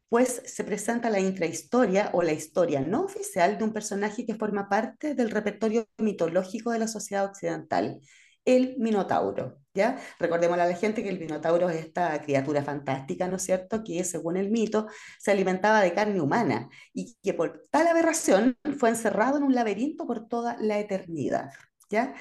pues 0.10 0.42
se 0.46 0.66
presenta 0.66 1.10
la 1.10 1.22
intrahistoria 1.22 2.10
o 2.14 2.22
la 2.22 2.34
historia 2.34 2.82
no 2.82 3.04
oficial 3.04 3.58
de 3.58 3.64
un 3.64 3.72
personaje 3.72 4.26
que 4.26 4.36
forma 4.36 4.68
parte 4.68 5.16
del 5.16 5.32
repertorio 5.32 5.88
mitológico 5.98 6.72
de 6.72 6.80
la 6.80 6.90
sociedad 6.90 7.26
occidental, 7.26 8.02
el 8.44 8.76
Minotauro. 8.80 9.60
¿ya? 9.74 9.98
Recordemos 10.20 10.60
a 10.60 10.66
la 10.68 10.76
gente 10.76 11.02
que 11.02 11.10
el 11.10 11.20
Minotauro 11.20 11.70
es 11.70 11.86
esta 11.86 12.22
criatura 12.22 12.64
fantástica, 12.64 13.30
¿no 13.30 13.38
es 13.38 13.44
cierto?, 13.44 13.82
que 13.82 14.04
según 14.04 14.36
el 14.36 14.52
mito 14.52 14.88
se 15.20 15.32
alimentaba 15.32 15.82
de 15.82 15.94
carne 15.94 16.20
humana 16.20 16.70
y 16.94 17.16
que 17.24 17.34
por 17.34 17.64
tal 17.72 17.88
aberración 17.88 18.58
fue 18.78 18.90
encerrado 18.90 19.38
en 19.38 19.44
un 19.44 19.56
laberinto 19.56 20.06
por 20.06 20.28
toda 20.28 20.58
la 20.60 20.80
eternidad. 20.80 21.50
¿Ya? 21.90 22.16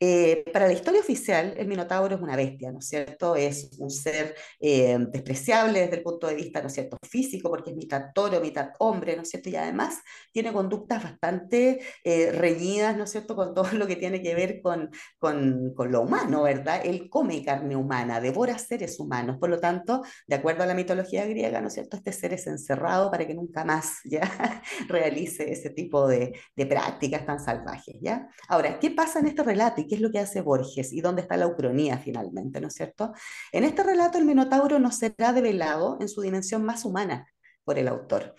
Eh, 0.00 0.44
para 0.52 0.68
la 0.68 0.72
historia 0.72 1.00
oficial, 1.00 1.54
el 1.56 1.66
Minotauro 1.66 2.14
es 2.14 2.20
una 2.20 2.36
bestia, 2.36 2.70
¿no 2.70 2.78
es 2.78 2.86
cierto? 2.86 3.34
Es 3.34 3.70
un 3.78 3.90
ser 3.90 4.36
eh, 4.60 4.96
despreciable 5.10 5.80
desde 5.80 5.96
el 5.96 6.02
punto 6.02 6.28
de 6.28 6.36
vista, 6.36 6.62
¿no 6.62 6.68
cierto?, 6.68 6.96
físico, 7.02 7.50
porque 7.50 7.70
es 7.70 7.76
mitad 7.76 8.12
toro, 8.14 8.40
mitad 8.40 8.70
hombre, 8.78 9.16
¿no 9.16 9.22
es 9.22 9.30
cierto? 9.30 9.48
Y 9.48 9.56
además 9.56 9.98
tiene 10.32 10.52
conductas 10.52 11.02
bastante 11.02 11.80
eh, 12.04 12.30
reñidas, 12.30 12.96
¿no 12.96 13.04
es 13.04 13.10
cierto?, 13.10 13.34
con 13.34 13.54
todo 13.54 13.72
lo 13.72 13.86
que 13.88 13.96
tiene 13.96 14.22
que 14.22 14.34
ver 14.36 14.60
con, 14.62 14.90
con, 15.18 15.74
con, 15.74 15.90
lo 15.90 16.02
humano, 16.02 16.42
¿verdad? 16.44 16.80
Él 16.84 17.08
come 17.10 17.44
carne 17.44 17.74
humana, 17.74 18.20
devora 18.20 18.56
seres 18.58 19.00
humanos, 19.00 19.38
por 19.40 19.50
lo 19.50 19.58
tanto, 19.58 20.02
de 20.28 20.36
acuerdo 20.36 20.62
a 20.62 20.66
la 20.66 20.74
mitología 20.74 21.26
griega, 21.26 21.60
¿no 21.60 21.68
es 21.68 21.74
cierto?, 21.74 21.96
este 21.96 22.12
ser 22.12 22.34
es 22.34 22.46
encerrado 22.46 23.10
para 23.10 23.26
que 23.26 23.34
nunca 23.34 23.64
más, 23.64 23.98
¿ya?, 24.04 24.62
realice 24.86 25.50
ese 25.50 25.70
tipo 25.70 26.06
de, 26.06 26.38
de 26.54 26.66
prácticas 26.66 27.26
tan 27.26 27.40
salvajes, 27.40 27.96
¿ya? 28.00 28.28
Ahora, 28.48 28.78
¿qué 28.78 28.92
pasa 28.92 29.07
en 29.16 29.26
este 29.26 29.42
relato? 29.42 29.82
qué 29.88 29.94
es 29.94 30.00
lo 30.00 30.10
que 30.10 30.18
hace 30.18 30.40
Borges 30.40 30.92
y 30.92 31.00
dónde 31.00 31.22
está 31.22 31.36
la 31.36 31.46
ucronía 31.46 31.98
finalmente, 31.98 32.60
¿no 32.60 32.68
es 32.68 32.74
cierto? 32.74 33.12
En 33.52 33.64
este 33.64 33.82
relato 33.82 34.18
el 34.18 34.24
Minotauro 34.24 34.78
no 34.78 34.90
será 34.92 35.32
develado 35.32 35.98
en 36.00 36.08
su 36.08 36.20
dimensión 36.20 36.64
más 36.64 36.84
humana 36.84 37.28
por 37.64 37.78
el 37.78 37.88
autor, 37.88 38.34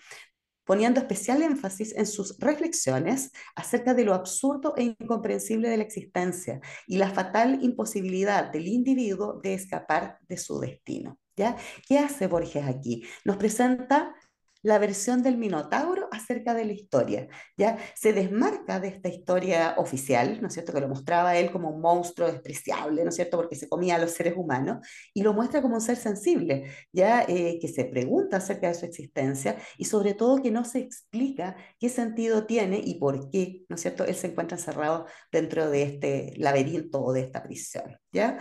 poniendo 0.64 1.00
especial 1.00 1.42
énfasis 1.42 1.94
en 1.96 2.06
sus 2.06 2.38
reflexiones 2.38 3.30
acerca 3.54 3.94
de 3.94 4.04
lo 4.04 4.14
absurdo 4.14 4.74
e 4.76 4.82
incomprensible 4.82 5.68
de 5.68 5.76
la 5.76 5.82
existencia 5.82 6.60
y 6.86 6.98
la 6.98 7.10
fatal 7.10 7.58
imposibilidad 7.62 8.50
del 8.50 8.68
individuo 8.68 9.40
de 9.42 9.54
escapar 9.54 10.18
de 10.28 10.36
su 10.36 10.60
destino. 10.60 11.18
¿ya? 11.36 11.56
¿Qué 11.88 11.98
hace 11.98 12.26
Borges 12.26 12.66
aquí? 12.66 13.04
Nos 13.24 13.36
presenta 13.36 14.14
la 14.62 14.78
versión 14.78 15.22
del 15.22 15.36
Minotauro 15.36 16.08
acerca 16.10 16.54
de 16.54 16.64
la 16.64 16.72
historia. 16.72 17.28
¿ya? 17.56 17.78
Se 17.94 18.12
desmarca 18.12 18.80
de 18.80 18.88
esta 18.88 19.08
historia 19.08 19.74
oficial, 19.78 20.40
¿no 20.40 20.48
es 20.48 20.54
cierto?, 20.54 20.72
que 20.72 20.80
lo 20.80 20.88
mostraba 20.88 21.36
él 21.36 21.50
como 21.50 21.70
un 21.70 21.80
monstruo 21.80 22.30
despreciable, 22.30 23.02
¿no 23.02 23.10
es 23.10 23.16
cierto?, 23.16 23.36
porque 23.36 23.56
se 23.56 23.68
comía 23.68 23.96
a 23.96 23.98
los 23.98 24.12
seres 24.12 24.34
humanos, 24.36 24.86
y 25.14 25.22
lo 25.22 25.32
muestra 25.32 25.62
como 25.62 25.76
un 25.76 25.80
ser 25.80 25.96
sensible, 25.96 26.70
ya 26.92 27.24
eh, 27.28 27.58
que 27.60 27.68
se 27.68 27.84
pregunta 27.84 28.38
acerca 28.38 28.68
de 28.68 28.74
su 28.74 28.86
existencia 28.86 29.56
y 29.78 29.84
sobre 29.84 30.14
todo 30.14 30.42
que 30.42 30.50
no 30.50 30.64
se 30.64 30.80
explica 30.80 31.56
qué 31.78 31.88
sentido 31.88 32.46
tiene 32.46 32.80
y 32.82 32.98
por 32.98 33.30
qué, 33.30 33.64
¿no 33.68 33.76
es 33.76 33.82
cierto?, 33.82 34.04
él 34.04 34.14
se 34.14 34.28
encuentra 34.28 34.58
encerrado 34.58 35.06
dentro 35.32 35.70
de 35.70 35.82
este 35.82 36.34
laberinto 36.36 37.02
o 37.02 37.12
de 37.12 37.22
esta 37.22 37.42
prisión. 37.42 37.96
¿ya? 38.12 38.38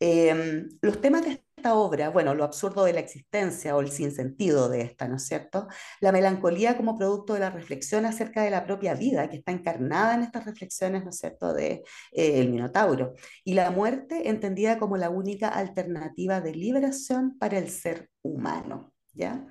Em, 0.00 0.68
los 0.80 1.00
temas 1.00 1.24
de 1.24 1.42
esta 1.56 1.74
obra, 1.74 2.10
bueno, 2.10 2.34
lo 2.34 2.44
absurdo 2.44 2.84
de 2.84 2.92
la 2.92 3.00
existencia 3.00 3.74
o 3.74 3.80
el 3.80 3.90
sinsentido 3.90 4.68
de 4.68 4.82
esta, 4.82 5.08
¿no 5.08 5.16
es 5.16 5.26
cierto? 5.26 5.66
La 6.00 6.12
melancolía 6.12 6.76
como 6.76 6.96
producto 6.96 7.34
de 7.34 7.40
la 7.40 7.50
reflexión 7.50 8.06
acerca 8.06 8.42
de 8.42 8.50
la 8.50 8.64
propia 8.64 8.94
vida, 8.94 9.28
que 9.28 9.38
está 9.38 9.50
encarnada 9.52 10.14
en 10.14 10.22
estas 10.22 10.44
reflexiones, 10.44 11.02
¿no 11.02 11.10
es 11.10 11.18
cierto?, 11.18 11.52
de 11.52 11.82
eh, 12.12 12.46
Minotauro. 12.46 13.14
Y 13.44 13.54
la 13.54 13.70
muerte 13.72 14.28
entendida 14.28 14.78
como 14.78 14.96
la 14.96 15.10
única 15.10 15.48
alternativa 15.48 16.40
de 16.40 16.54
liberación 16.54 17.36
para 17.38 17.58
el 17.58 17.68
ser 17.68 18.08
humano, 18.22 18.92
¿ya? 19.12 19.46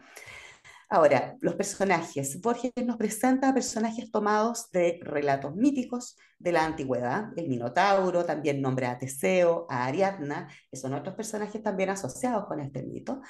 Ahora, 0.89 1.36
los 1.41 1.56
personajes. 1.56 2.39
Borges 2.39 2.72
nos 2.86 2.96
presenta 2.96 3.53
personajes 3.53 4.10
tomados 4.10 4.72
de 4.72 5.00
relatos 5.03 5.53
míticos 5.53 6.15
de 6.39 6.53
la 6.53 6.63
antigüedad. 6.63 7.27
El 7.36 7.50
Minotauro 7.50 8.24
también 8.24 8.62
nombra 8.62 8.91
a 8.91 8.98
Teseo, 8.98 9.67
a 9.70 9.86
Ariadna, 9.86 10.48
que 10.72 10.77
son 10.77 10.94
otros 10.94 11.13
personajes 11.15 11.62
también 11.62 11.89
asociados 11.89 12.46
con 12.48 12.62
este 12.62 12.84
mito. 12.84 13.22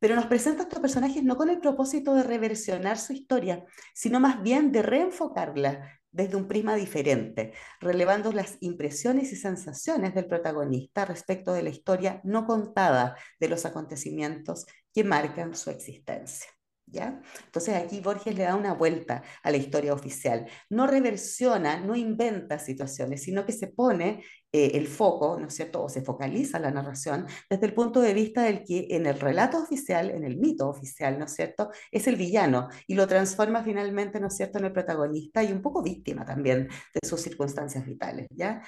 Pero 0.00 0.16
nos 0.16 0.26
presenta 0.26 0.62
a 0.62 0.64
estos 0.64 0.80
personajes 0.80 1.24
no 1.24 1.36
con 1.36 1.48
el 1.48 1.60
propósito 1.60 2.14
de 2.14 2.24
reversionar 2.24 2.98
su 2.98 3.14
historia, 3.14 3.64
sino 3.94 4.20
más 4.20 4.42
bien 4.42 4.70
de 4.70 4.82
reenfocarla 4.82 5.98
desde 6.10 6.36
un 6.36 6.46
prisma 6.46 6.74
diferente, 6.74 7.54
relevando 7.80 8.32
las 8.32 8.58
impresiones 8.60 9.32
y 9.32 9.36
sensaciones 9.36 10.14
del 10.14 10.26
protagonista 10.26 11.06
respecto 11.06 11.54
de 11.54 11.62
la 11.62 11.70
historia 11.70 12.20
no 12.22 12.46
contada 12.46 13.16
de 13.40 13.48
los 13.48 13.64
acontecimientos 13.64 14.66
que 14.92 15.04
marcan 15.04 15.54
su 15.54 15.70
existencia. 15.70 16.57
¿Ya? 16.90 17.20
Entonces 17.44 17.74
aquí 17.74 18.00
Borges 18.00 18.34
le 18.34 18.44
da 18.44 18.54
una 18.56 18.72
vuelta 18.72 19.22
a 19.42 19.50
la 19.50 19.58
historia 19.58 19.92
oficial. 19.92 20.46
No 20.70 20.86
reversiona, 20.86 21.80
no 21.80 21.94
inventa 21.94 22.58
situaciones, 22.58 23.22
sino 23.22 23.44
que 23.44 23.52
se 23.52 23.68
pone 23.68 24.22
eh, 24.50 24.70
el 24.74 24.86
foco, 24.86 25.38
¿no 25.38 25.48
es 25.48 25.54
cierto? 25.54 25.82
O 25.84 25.88
se 25.90 26.00
focaliza 26.02 26.58
la 26.58 26.70
narración 26.70 27.26
desde 27.50 27.66
el 27.66 27.74
punto 27.74 28.00
de 28.00 28.14
vista 28.14 28.42
del 28.42 28.64
que 28.64 28.86
en 28.90 29.04
el 29.06 29.20
relato 29.20 29.58
oficial, 29.58 30.10
en 30.10 30.24
el 30.24 30.38
mito 30.38 30.68
oficial, 30.68 31.18
¿no 31.18 31.26
es 31.26 31.34
cierto? 31.34 31.70
Es 31.92 32.06
el 32.06 32.16
villano 32.16 32.68
y 32.86 32.94
lo 32.94 33.06
transforma 33.06 33.62
finalmente, 33.62 34.20
¿no 34.20 34.28
es 34.28 34.36
cierto?, 34.36 34.58
en 34.58 34.64
el 34.64 34.72
protagonista 34.72 35.42
y 35.42 35.52
un 35.52 35.60
poco 35.60 35.82
víctima 35.82 36.24
también 36.24 36.68
de 36.68 37.08
sus 37.08 37.20
circunstancias 37.20 37.84
vitales, 37.84 38.26
¿ya? 38.30 38.62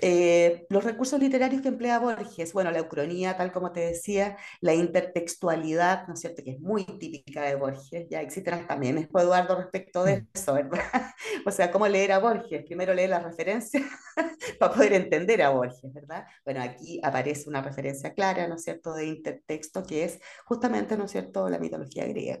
Eh, 0.00 0.66
los 0.70 0.82
recursos 0.82 1.20
literarios 1.20 1.62
que 1.62 1.68
emplea 1.68 2.00
Borges, 2.00 2.52
bueno, 2.52 2.72
la 2.72 2.82
ucronía, 2.82 3.36
tal 3.36 3.52
como 3.52 3.70
te 3.70 3.80
decía, 3.80 4.36
la 4.60 4.74
intertextualidad, 4.74 6.08
¿no 6.08 6.14
es 6.14 6.20
cierto?, 6.20 6.42
que 6.42 6.52
es 6.52 6.60
muy 6.60 6.84
típica 6.84 7.42
de 7.42 7.54
Borges, 7.54 8.08
ya 8.10 8.20
existen 8.20 8.66
memes, 8.78 9.08
Eduardo, 9.14 9.56
respecto 9.56 10.02
de 10.02 10.22
mm. 10.22 10.28
eso, 10.34 10.54
¿verdad? 10.54 10.80
o 11.46 11.50
sea, 11.52 11.70
¿cómo 11.70 11.86
leer 11.86 12.12
a 12.12 12.18
Borges? 12.18 12.64
Primero 12.64 12.92
leer 12.92 13.10
las 13.10 13.22
referencias 13.22 13.84
para 14.58 14.74
poder 14.74 14.94
entender 14.94 15.42
a 15.42 15.50
Borges, 15.50 15.92
¿verdad? 15.92 16.26
Bueno, 16.44 16.62
aquí 16.62 17.00
aparece 17.02 17.48
una 17.48 17.62
referencia 17.62 18.12
clara, 18.14 18.48
¿no 18.48 18.56
es 18.56 18.64
cierto?, 18.64 18.94
de 18.94 19.06
intertexto, 19.06 19.84
que 19.84 20.04
es 20.04 20.20
justamente, 20.44 20.96
¿no 20.96 21.04
es 21.04 21.12
cierto?, 21.12 21.48
la 21.48 21.58
mitología 21.58 22.04
griega. 22.06 22.40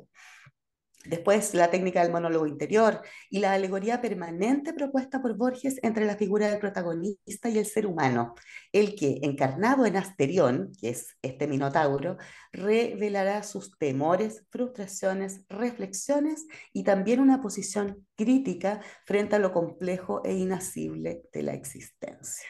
Después, 1.04 1.54
la 1.54 1.70
técnica 1.70 2.02
del 2.02 2.12
monólogo 2.12 2.46
interior 2.46 3.02
y 3.28 3.40
la 3.40 3.52
alegoría 3.52 4.00
permanente 4.00 4.72
propuesta 4.72 5.20
por 5.20 5.36
Borges 5.36 5.78
entre 5.82 6.06
la 6.06 6.16
figura 6.16 6.48
del 6.48 6.58
protagonista 6.58 7.48
y 7.50 7.58
el 7.58 7.66
ser 7.66 7.86
humano, 7.86 8.34
el 8.72 8.94
que, 8.94 9.18
encarnado 9.22 9.84
en 9.84 9.96
Asterión, 9.96 10.72
que 10.80 10.90
es 10.90 11.16
este 11.20 11.46
minotauro, 11.46 12.16
revelará 12.52 13.42
sus 13.42 13.76
temores, 13.76 14.46
frustraciones, 14.50 15.44
reflexiones 15.48 16.46
y 16.72 16.84
también 16.84 17.20
una 17.20 17.42
posición 17.42 18.06
crítica 18.16 18.80
frente 19.04 19.36
a 19.36 19.38
lo 19.38 19.52
complejo 19.52 20.22
e 20.24 20.32
inasible 20.32 21.22
de 21.32 21.42
la 21.42 21.52
existencia. 21.52 22.48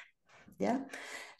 ¿Ya? 0.56 0.86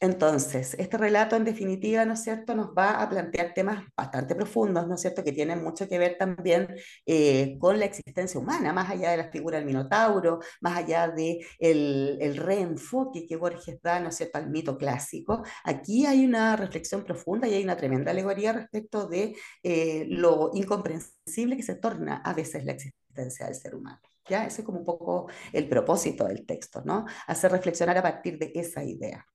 Entonces, 0.05 0.77
este 0.79 0.99
relato 0.99 1.35
en 1.35 1.45
definitiva, 1.45 2.05
¿no 2.05 2.13
es 2.13 2.23
cierto?, 2.23 2.55
nos 2.55 2.73
va 2.77 3.01
a 3.03 3.09
plantear 3.09 3.55
temas 3.55 3.85
bastante 3.97 4.35
profundos, 4.35 4.87
¿no 4.87 4.97
es 4.97 5.01
cierto?, 5.01 5.25
que 5.25 5.33
tienen 5.33 5.65
mucho 5.65 5.89
que 5.89 5.99
ver 5.99 6.19
también 6.19 6.69
eh, 7.07 7.57
con 7.59 7.79
la 7.79 7.87
existencia 7.87 8.39
humana, 8.39 8.75
más 8.75 8.91
allá 8.91 9.13
de 9.13 9.17
la 9.17 9.31
figura 9.31 9.57
del 9.57 9.65
Minotauro, 9.65 10.41
más 10.61 10.77
allá 10.77 11.09
de 11.09 11.39
el 11.59 12.37
reenfoque 12.37 13.27
que 13.27 13.37
Borges 13.37 13.81
da, 13.83 13.99
¿no 13.99 14.11
es 14.11 14.17
cierto?, 14.17 14.37
al 14.37 14.51
mito 14.51 14.77
clásico. 14.77 15.43
Aquí 15.65 16.05
hay 16.05 16.27
una 16.27 16.55
reflexión 16.57 17.03
profunda 17.03 17.49
y 17.49 17.55
hay 17.55 17.65
una 17.65 17.79
tremenda 17.79 18.11
alegoría 18.11 18.53
respecto 18.53 19.07
de 19.07 19.35
eh, 19.63 20.05
lo 20.11 20.51
incomprensible 20.53 21.57
que 21.57 21.63
se 21.63 21.77
torna 21.77 22.17
a 22.17 22.35
veces 22.35 22.63
la 22.67 22.73
existencia 22.73 23.47
del 23.47 23.55
ser 23.55 23.75
humano. 23.75 24.01
¿Ya? 24.29 24.47
Ese 24.47 24.61
es 24.61 24.67
como 24.67 24.81
un 24.81 24.85
poco 24.85 25.31
el 25.53 25.67
propósito 25.67 26.27
del 26.27 26.45
texto, 26.45 26.83
¿no? 26.85 27.07
Hacer 27.27 27.53
reflexionar 27.53 27.97
a 27.99 28.03
partir 28.03 28.39
de 28.39 28.53
esa 28.55 28.83
idea. 28.85 29.27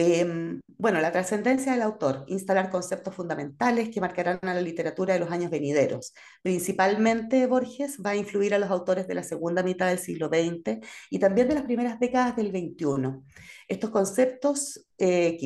Em, 0.00 0.60
bueno, 0.76 1.00
la 1.00 1.10
trascendencia 1.10 1.72
del 1.72 1.82
autor, 1.82 2.24
instalar 2.28 2.70
conceptos 2.70 3.16
fundamentales 3.16 3.88
que 3.88 4.00
marcarán 4.00 4.38
a 4.42 4.54
la 4.54 4.60
literatura 4.60 5.14
de 5.14 5.18
los 5.18 5.32
años 5.32 5.50
venideros. 5.50 6.14
Principalmente 6.40 7.48
Borges 7.48 7.98
va 8.00 8.10
a 8.10 8.16
influir 8.16 8.54
a 8.54 8.60
los 8.60 8.70
autores 8.70 9.08
de 9.08 9.16
la 9.16 9.24
segunda 9.24 9.64
mitad 9.64 9.88
del 9.88 9.98
siglo 9.98 10.28
XX 10.28 10.78
y 11.10 11.18
también 11.18 11.48
de 11.48 11.56
las 11.56 11.64
primeras 11.64 11.98
décadas 11.98 12.36
del 12.36 12.50
XXI. 12.50 13.24
Estos 13.66 13.90
conceptos 13.90 14.86
eh, 14.98 15.36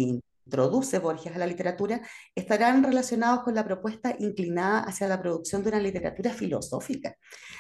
introduce 0.44 0.98
Borges 0.98 1.34
a 1.34 1.38
la 1.38 1.46
literatura 1.46 2.00
estarán 2.34 2.82
relacionados 2.82 3.42
con 3.42 3.54
la 3.54 3.64
propuesta 3.64 4.14
inclinada 4.18 4.80
hacia 4.80 5.08
la 5.08 5.20
producción 5.20 5.62
de 5.62 5.70
una 5.70 5.80
literatura 5.80 6.30
filosófica, 6.30 7.16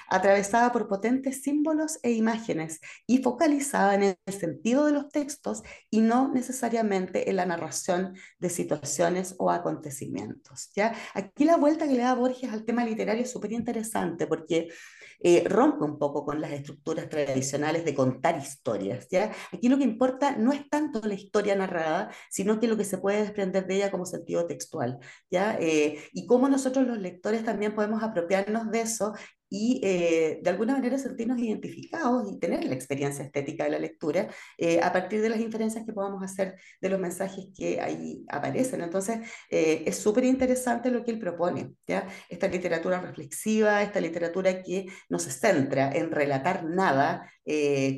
atravesada 0.08 0.72
por 0.72 0.88
potentes 0.88 1.42
símbolos 1.42 1.98
e 2.02 2.12
imágenes 2.12 2.80
y 3.06 3.18
focalizada 3.18 3.94
en 3.94 4.02
el 4.02 4.34
sentido 4.34 4.86
de 4.86 4.92
los 4.92 5.08
textos 5.08 5.62
y 5.90 6.00
no 6.00 6.32
necesariamente 6.32 7.30
en 7.30 7.36
la 7.36 7.46
narración 7.46 8.14
de 8.38 8.50
situaciones 8.50 9.34
o 9.38 9.50
acontecimientos. 9.50 10.70
¿ya? 10.74 10.94
Aquí 11.14 11.44
la 11.44 11.56
vuelta 11.56 11.86
que 11.86 11.94
le 11.94 12.02
da 12.02 12.14
Borges 12.14 12.52
al 12.52 12.64
tema 12.64 12.84
literario 12.84 13.22
es 13.22 13.30
súper 13.30 13.52
interesante 13.52 14.26
porque 14.26 14.68
eh, 15.22 15.44
rompe 15.48 15.84
un 15.84 15.98
poco 15.98 16.24
con 16.24 16.40
las 16.40 16.52
estructuras 16.52 17.08
tradicionales 17.08 17.84
de 17.84 17.94
contar 17.94 18.38
historias. 18.38 19.08
¿ya? 19.10 19.32
Aquí 19.52 19.68
lo 19.68 19.78
que 19.78 19.84
importa 19.84 20.36
no 20.36 20.52
es 20.52 20.68
tanto 20.68 21.00
la 21.06 21.14
historia 21.14 21.54
narrada, 21.54 22.10
sino 22.30 22.58
que 22.60 22.68
lo 22.68 22.76
que 22.76 22.84
se 22.84 22.98
puede 22.98 23.22
desprender 23.22 23.66
de 23.66 23.76
ella 23.76 23.90
como 23.90 24.06
sentido 24.06 24.46
textual. 24.46 24.98
¿ya? 25.30 25.56
Eh, 25.60 25.98
y 26.12 26.26
cómo 26.26 26.48
nosotros 26.48 26.86
los 26.86 26.98
lectores 26.98 27.44
también 27.44 27.74
podemos 27.74 28.02
apropiarnos 28.02 28.70
de 28.70 28.80
eso 28.80 29.14
y 29.52 29.80
eh, 29.84 30.40
de 30.42 30.48
alguna 30.50 30.72
manera 30.72 30.96
sentirnos 30.96 31.38
identificados 31.38 32.26
y 32.32 32.38
tener 32.38 32.64
la 32.64 32.74
experiencia 32.74 33.22
estética 33.22 33.64
de 33.64 33.70
la 33.70 33.78
lectura 33.78 34.28
eh, 34.56 34.80
a 34.82 34.90
partir 34.94 35.20
de 35.20 35.28
las 35.28 35.40
inferencias 35.40 35.84
que 35.84 35.92
podamos 35.92 36.22
hacer 36.22 36.54
de 36.80 36.88
los 36.88 36.98
mensajes 36.98 37.48
que 37.54 37.78
ahí 37.78 38.24
aparecen. 38.30 38.80
Entonces, 38.80 39.18
eh, 39.50 39.82
es 39.84 39.98
súper 39.98 40.24
interesante 40.24 40.90
lo 40.90 41.04
que 41.04 41.10
él 41.10 41.18
propone, 41.18 41.74
¿ya? 41.86 42.08
Esta 42.30 42.48
literatura 42.48 42.98
reflexiva, 43.02 43.82
esta 43.82 44.00
literatura 44.00 44.62
que 44.62 44.86
no 45.10 45.18
se 45.18 45.30
centra 45.30 45.92
en 45.92 46.10
relatar 46.10 46.64
nada 46.64 47.30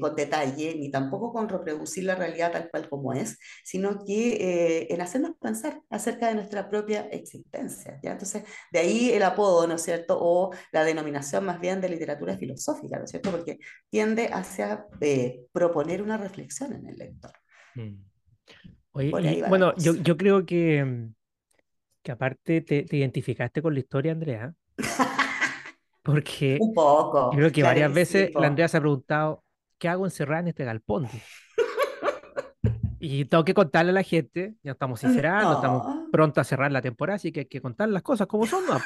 con 0.00 0.16
detalle, 0.16 0.74
ni 0.74 0.90
tampoco 0.90 1.30
con 1.30 1.50
reproducir 1.50 2.04
la 2.04 2.14
realidad 2.14 2.50
tal 2.50 2.70
cual 2.70 2.88
como 2.88 3.12
es, 3.12 3.38
sino 3.62 4.02
que 4.02 4.86
en 4.88 5.00
hacernos 5.02 5.32
pensar 5.38 5.82
acerca 5.90 6.28
de 6.28 6.34
nuestra 6.34 6.70
propia 6.70 7.02
existencia, 7.10 8.00
¿ya? 8.02 8.12
Entonces, 8.12 8.44
de 8.72 8.78
ahí 8.78 9.12
el 9.12 9.22
apodo, 9.22 9.66
¿no 9.66 9.74
es 9.74 9.82
cierto? 9.82 10.16
O 10.18 10.54
la 10.72 10.82
denominación 10.82 11.43
más 11.44 11.61
bien 11.61 11.80
de 11.80 11.88
literatura 11.88 12.37
filosófica, 12.37 12.98
¿no 12.98 13.04
es 13.04 13.11
cierto? 13.11 13.30
Porque 13.30 13.59
tiende 13.88 14.28
hacia 14.33 14.87
eh, 15.00 15.46
proponer 15.52 16.02
una 16.02 16.16
reflexión 16.16 16.72
en 16.72 16.87
el 16.88 16.96
lector. 16.96 17.33
Mm. 17.74 19.11
bueno, 19.48 19.74
yo, 19.76 19.94
yo, 19.94 20.16
creo 20.16 20.44
que, 20.44 21.09
que 22.02 22.12
aparte 22.12 22.61
te, 22.61 22.87
identificaste 22.90 23.62
con 23.62 23.74
la 23.74 23.80
historia, 23.80 24.12
Andrea. 24.12 24.54
Porque 26.02 26.59
Un 26.61 26.74
poco, 26.74 27.30
creo 27.30 27.50
que 27.50 27.62
varias 27.62 27.92
veces 27.92 28.30
la 28.35 28.48
Andrea 28.48 28.68
se 28.68 28.76
ha 28.76 28.80
preguntado, 28.80 29.42
¿qué 29.78 29.88
hago 29.88 30.04
encerrada 30.04 30.40
en 30.40 30.48
este 30.48 30.64
galpón? 30.64 31.09
Y 33.07 33.26
tengo 33.26 33.44
que 33.44 33.52
contarle 33.52 33.90
a 33.90 33.94
la 33.94 34.02
gente, 34.02 34.54
ya 34.62 34.72
estamos 34.72 35.00
sincerando, 35.00 35.54
estamos 35.54 36.09
pronto 36.11 36.40
a 36.40 36.44
cerrar 36.44 36.72
la 36.72 36.80
temporada, 36.80 37.16
así 37.16 37.33
que 37.33 37.40
hay 37.40 37.46
que 37.46 37.61
contar 37.61 37.88
las 37.90 38.02
cosas 38.02 38.26
como 38.26 38.46
son. 38.46 38.64
¿no? 38.66 38.78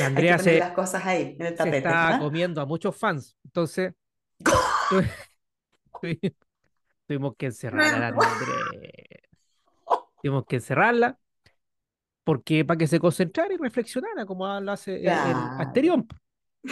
Andrea 0.00 0.38
se, 0.38 0.58
las 0.58 0.72
cosas 0.72 1.04
ahí, 1.04 1.36
en 1.38 1.46
el 1.46 1.54
tapete, 1.54 1.78
está 1.78 2.18
comiendo 2.18 2.60
a 2.60 2.66
muchos 2.66 2.96
fans. 2.96 3.36
Entonces, 3.44 3.92
tuvimos 7.06 7.36
que 7.36 7.46
encerrarla, 7.46 8.08
Andrea. 8.08 8.26
Tuvimos 10.22 10.44
que 10.46 10.56
encerrarla 10.56 11.18
porque 12.24 12.64
para 12.64 12.78
que 12.78 12.86
se 12.86 13.00
concentrara 13.00 13.52
y 13.52 13.56
reflexionara 13.56 14.24
como 14.24 14.46
lo 14.60 14.72
hace 14.72 15.00
el, 15.00 15.08
Asterión. 15.08 16.06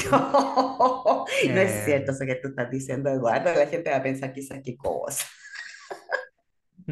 No, 0.08 1.24
no 1.26 1.60
es 1.60 1.84
cierto 1.84 2.12
eso 2.12 2.24
que 2.24 2.36
tú 2.36 2.48
estás 2.48 2.70
diciendo, 2.70 3.10
Eduardo. 3.10 3.52
La 3.52 3.66
gente 3.66 3.90
va 3.90 3.96
a 3.96 4.02
pensar 4.02 4.32
quizás 4.32 4.60
qué 4.64 4.76
cosa. 4.76 5.26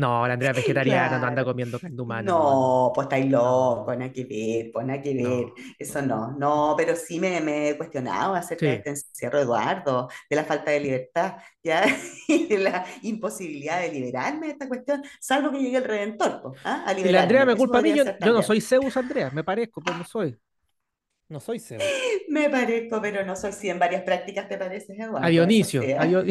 No, 0.02 0.26
la 0.26 0.34
Andrea 0.34 0.52
vegetariana, 0.54 1.18
no 1.18 1.26
anda 1.26 1.44
comiendo 1.44 1.80
carne 1.80 2.00
humana, 2.02 2.34
no, 2.34 2.54
no, 2.54 2.78
No, 2.86 2.92
pues 2.94 3.04
estáis 3.06 3.26
no, 3.30 3.84
loco, 3.84 3.94
nada 3.94 4.12
que 4.12 4.24
ver, 4.24 4.72
pues 4.72 4.84
nada 4.86 5.00
que 5.00 5.14
ver, 5.14 5.52
no. 5.52 5.54
eso 5.78 6.02
no, 6.02 6.32
no, 6.32 6.74
pero 6.76 6.96
sí 6.96 7.20
me, 7.20 7.40
me 7.40 7.68
he 7.70 7.76
cuestionado 7.76 8.34
acerca 8.34 8.70
de 8.70 8.76
Sí. 8.76 8.78
este 8.78 8.90
encierro, 8.90 9.38
Eduardo, 9.40 10.08
de 10.28 10.36
la 10.36 10.44
falta 10.44 10.72
de 10.72 10.80
libertad, 10.80 11.36
¿ya? 11.62 11.84
Y 12.28 12.46
de 12.48 12.58
la 12.58 12.84
imposibilidad 13.02 13.80
de 13.82 13.92
liberarme 13.92 14.46
de 14.48 14.52
esta 14.54 14.66
cuestión, 14.68 15.02
salvo 15.20 15.52
que 15.52 15.58
llegue 15.60 15.76
el 15.78 15.84
Redentor, 15.84 16.40
pues, 16.42 16.54
¿ah? 16.64 16.84
A 16.86 16.92
Y 17.02 17.08
la 17.10 17.22
Andrea 17.22 17.44
me 17.46 17.56
culpa 17.56 17.78
a 17.78 17.82
mí, 17.82 17.92
yo, 17.94 18.04
yo 18.18 18.32
no 18.32 18.42
soy 18.42 18.60
Zeus, 18.60 18.96
Andrea, 18.96 19.30
me 19.30 19.44
parezco, 19.44 19.82
pero 19.82 19.96
no 19.96 20.04
soy. 20.04 20.38
No 21.28 21.40
soy 21.40 21.58
Zeus. 21.58 21.82
Me 22.28 22.48
parezco, 22.50 23.00
pero 23.00 23.24
no 23.24 23.36
soy 23.36 23.52
sí 23.52 23.68
en 23.68 23.78
varias 23.78 24.02
prácticas, 24.02 24.48
¿te 24.48 24.58
pareces, 24.58 24.96
A 25.20 25.28
Dionisio, 25.28 25.82
a 25.98 26.02
¿ah? 26.02 26.06
Dio- 26.06 26.24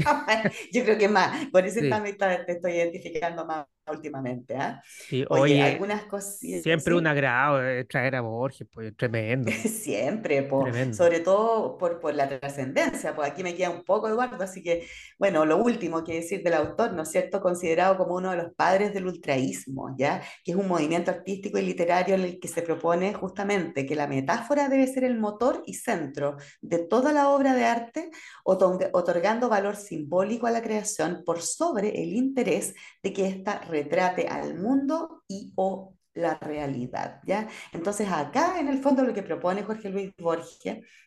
Yo 0.71 0.83
creo 0.83 0.97
que 0.97 1.09
más, 1.09 1.47
por 1.47 1.65
eso 1.65 1.79
Sí, 1.81 1.89
también 1.89 2.17
te 2.17 2.51
estoy 2.53 2.73
identificando 2.73 3.45
más 3.45 3.65
últimamente, 3.91 4.55
¿ah? 4.55 4.81
sí, 4.83 5.25
Oye, 5.29 5.43
oye, 5.43 5.61
algunas 5.61 6.03
cosillas, 6.05 6.63
siempre 6.63 6.95
un 6.95 7.05
¿sí? 7.05 7.07
agrado 7.07 7.63
eh, 7.63 7.85
traer 7.85 8.15
a 8.15 8.21
Borges, 8.21 8.67
pues 8.71 8.95
tremendo, 8.95 9.51
Siempre, 9.63 10.43
po, 10.43 10.63
tremendo. 10.63 10.97
sobre 10.97 11.19
todo 11.21 11.77
por, 11.77 11.99
por 11.99 12.13
la 12.15 12.27
trascendencia, 12.27 13.15
pues 13.15 13.29
aquí 13.31 13.43
me 13.43 13.55
queda 13.55 13.69
un 13.69 13.83
poco, 13.83 14.07
Eduardo, 14.07 14.43
así 14.43 14.61
que, 14.63 14.87
bueno, 15.19 15.45
lo 15.45 15.57
último 15.57 16.03
que 16.03 16.15
decir 16.15 16.43
del 16.43 16.53
autor, 16.55 16.93
¿no 16.93 17.03
es 17.03 17.09
cierto?, 17.11 17.41
considerado 17.41 17.97
como 17.97 18.15
uno 18.15 18.31
de 18.31 18.37
los 18.37 18.53
padres 18.55 18.93
del 18.93 19.07
ultraísmo, 19.07 19.95
¿ya? 19.97 20.21
Que 20.43 20.51
es 20.51 20.57
un 20.57 20.67
movimiento 20.67 21.11
artístico 21.11 21.57
y 21.57 21.61
literario 21.63 22.15
en 22.15 22.21
el 22.21 22.39
que 22.39 22.47
se 22.47 22.61
propone 22.61 23.13
justamente 23.13 23.85
que 23.85 23.95
la 23.95 24.07
metáfora 24.07 24.69
debe 24.69 24.87
ser 24.87 25.03
el 25.03 25.17
motor 25.19 25.63
y 25.65 25.75
centro 25.75 26.37
de 26.61 26.79
toda 26.79 27.13
la 27.13 27.29
obra 27.29 27.53
de 27.53 27.65
arte, 27.65 28.09
otorg- 28.45 28.89
otorgando 28.93 29.49
valor 29.49 29.75
simbólico 29.75 30.47
a 30.47 30.51
la 30.51 30.61
creación 30.61 31.23
por 31.25 31.41
sobre 31.41 32.01
el 32.01 32.13
interés 32.13 32.73
de 33.03 33.13
que 33.13 33.27
ésta 33.27 33.61
retrate 33.77 34.27
al 34.27 34.55
mundo 34.57 35.23
y 35.27 35.53
o 35.55 35.96
la 36.17 36.35
realidad, 36.39 37.21
¿ya? 37.25 37.47
Entonces 37.71 38.09
acá 38.11 38.59
en 38.59 38.67
el 38.67 38.79
fondo 38.81 39.03
lo 39.03 39.13
que 39.13 39.23
propone 39.23 39.63
Jorge 39.63 39.89
Luis 39.89 40.11
Borges, 40.17 40.57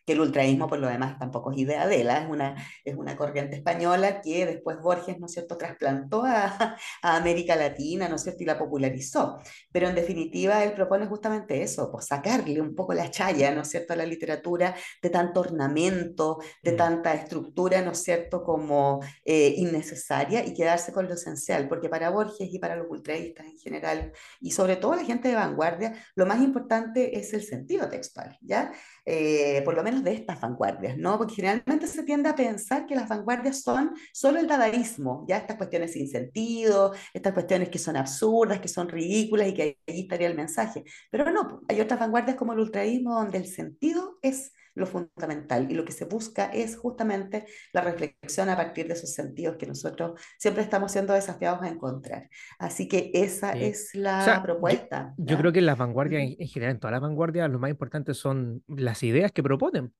que 0.05 0.13
el 0.13 0.19
ultraísmo 0.19 0.67
por 0.67 0.79
lo 0.79 0.87
demás 0.87 1.17
tampoco 1.19 1.51
es 1.51 1.59
idea 1.59 1.87
de 1.87 2.01
él, 2.01 2.09
¿ah? 2.09 2.23
es 2.23 2.29
una, 2.29 2.55
es 2.83 2.95
una 2.95 3.15
corriente 3.15 3.55
española 3.55 4.21
que 4.21 4.45
después 4.45 4.77
Borges, 4.81 5.19
¿no 5.19 5.27
es 5.27 5.33
cierto?, 5.33 5.57
trasplantó 5.57 6.23
a, 6.25 6.77
a 7.01 7.15
América 7.17 7.55
Latina, 7.55 8.09
¿no 8.09 8.15
es 8.15 8.23
cierto?, 8.23 8.43
y 8.43 8.45
la 8.45 8.57
popularizó. 8.57 9.39
Pero 9.71 9.87
en 9.89 9.95
definitiva 9.95 10.63
él 10.63 10.73
propone 10.73 11.05
justamente 11.07 11.61
eso, 11.61 11.91
pues 11.91 12.07
sacarle 12.07 12.61
un 12.61 12.75
poco 12.75 12.93
la 12.93 13.11
chaya, 13.11 13.51
¿no 13.53 13.61
es 13.61 13.69
cierto?, 13.69 13.93
a 13.93 13.95
la 13.95 14.05
literatura 14.05 14.75
de 15.01 15.09
tanto 15.09 15.41
ornamento, 15.41 16.39
de 16.63 16.71
Mm, 16.71 16.77
tanta 16.77 17.13
estructura, 17.13 17.81
¿no 17.81 17.91
es 17.91 18.03
cierto?, 18.03 18.43
como 18.43 18.99
eh, 19.25 19.53
innecesaria 19.57 20.45
y 20.45 20.53
quedarse 20.53 20.91
con 20.93 21.07
lo 21.07 21.13
esencial, 21.13 21.67
porque 21.67 21.89
para 21.89 22.09
Borges 22.09 22.49
y 22.51 22.59
para 22.59 22.75
los 22.75 22.87
ultraístas 22.89 23.45
en 23.45 23.57
general, 23.57 24.11
y 24.39 24.51
sobre 24.51 24.75
todo 24.77 24.95
la 25.01 25.07
gente 25.07 25.27
de 25.29 25.35
vanguardia, 25.35 25.95
lo 26.15 26.25
más 26.25 26.41
importante 26.41 27.17
es 27.17 27.33
el 27.33 27.43
sentido 27.43 27.89
textual, 27.89 28.37
¿ya? 28.41 28.71
Eh, 29.05 29.61
por 29.65 29.75
lo 29.75 29.83
menos 29.83 30.03
de 30.03 30.13
estas 30.13 30.39
vanguardias, 30.39 30.97
¿no? 30.97 31.17
Porque 31.17 31.35
generalmente 31.35 31.87
se 31.87 32.03
tiende 32.03 32.29
a 32.29 32.35
pensar 32.35 32.85
que 32.85 32.95
las 32.95 33.09
vanguardias 33.09 33.61
son 33.61 33.93
solo 34.13 34.39
el 34.39 34.47
dadaísmo, 34.47 35.25
¿ya? 35.27 35.37
Estas 35.37 35.57
cuestiones 35.57 35.93
sin 35.93 36.07
sentido, 36.07 36.93
estas 37.13 37.33
cuestiones 37.33 37.69
que 37.69 37.79
son 37.79 37.97
absurdas, 37.97 38.59
que 38.59 38.67
son 38.67 38.89
ridículas 38.89 39.47
y 39.47 39.53
que 39.53 39.77
ahí 39.87 40.01
estaría 40.01 40.27
el 40.27 40.35
mensaje. 40.35 40.83
Pero 41.09 41.29
no, 41.31 41.61
hay 41.67 41.81
otras 41.81 41.99
vanguardias 41.99 42.37
como 42.37 42.53
el 42.53 42.59
ultraísmo 42.59 43.15
donde 43.15 43.39
el 43.39 43.47
sentido 43.47 44.17
es 44.21 44.53
lo 44.75 44.85
fundamental 44.85 45.69
y 45.71 45.75
lo 45.75 45.85
que 45.85 45.91
se 45.91 46.05
busca 46.05 46.45
es 46.45 46.77
justamente 46.77 47.45
la 47.73 47.81
reflexión 47.81 48.49
a 48.49 48.55
partir 48.57 48.87
de 48.87 48.93
esos 48.93 49.13
sentidos 49.13 49.57
que 49.57 49.67
nosotros 49.67 50.19
siempre 50.39 50.63
estamos 50.63 50.91
siendo 50.91 51.13
desafiados 51.13 51.61
a 51.63 51.69
encontrar. 51.69 52.29
Así 52.59 52.87
que 52.87 53.11
esa 53.13 53.51
sí. 53.51 53.59
es 53.59 53.89
O 54.17 54.21
la 54.21 54.21
sea, 54.21 54.53
yo, 54.63 54.81
propuesta, 54.81 55.13
yo 55.17 55.37
creo 55.37 55.51
¿ya? 55.51 55.53
que 55.53 55.59
en 55.59 55.65
las 55.65 55.77
vanguardias, 55.77 56.23
en, 56.23 56.35
en 56.39 56.47
general, 56.47 56.75
en 56.75 56.79
todas 56.79 56.93
las 56.93 57.01
vanguardias, 57.01 57.49
lo 57.49 57.59
más 57.59 57.69
importante 57.71 58.13
son 58.13 58.63
las 58.67 59.03
ideas 59.03 59.31
que 59.31 59.43
proponen. 59.43 59.93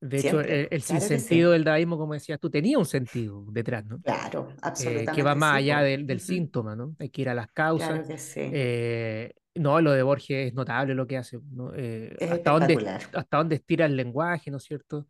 De 0.00 0.20
hecho, 0.20 0.40
el, 0.40 0.50
Siempre, 0.50 0.72
el 0.72 0.82
claro 0.82 0.82
sinsentido 0.82 1.18
sí. 1.18 1.54
del 1.54 1.64
dadaísmo, 1.64 1.98
como 1.98 2.14
decías 2.14 2.40
tú, 2.40 2.50
tenía 2.50 2.78
un 2.78 2.86
sentido 2.86 3.46
detrás, 3.52 3.86
¿no? 3.86 4.02
Claro, 4.02 4.48
Eh, 4.76 5.10
que 5.10 5.22
va 5.22 5.34
absolutamente 5.34 5.36
más 5.36 5.58
sí, 5.58 5.58
allá 5.58 5.82
del, 5.82 6.06
del 6.06 6.20
síntoma, 6.20 6.76
¿no? 6.76 6.96
Hay 7.00 7.10
que 7.10 7.22
ir 7.22 7.30
a 7.30 7.34
las 7.34 7.48
causas. 7.52 8.00
Claro 8.00 8.06
que 8.06 8.18
sí. 8.18 8.40
Eh, 8.50 9.34
no, 9.54 9.80
lo 9.80 9.92
de 9.92 10.02
Borges 10.02 10.48
es 10.48 10.54
notable 10.54 10.94
lo 10.94 11.06
que 11.06 11.16
hace, 11.18 11.38
¿no? 11.52 11.72
Eh, 11.74 12.16
Es 12.18 12.30
hasta 12.30 12.52
dónde, 12.52 12.84
hasta 13.12 13.36
dónde 13.38 13.56
estira 13.56 13.86
el 13.86 13.96
lenguaje, 13.96 14.50
¿no 14.50 14.58
es 14.58 14.64
cierto? 14.64 15.06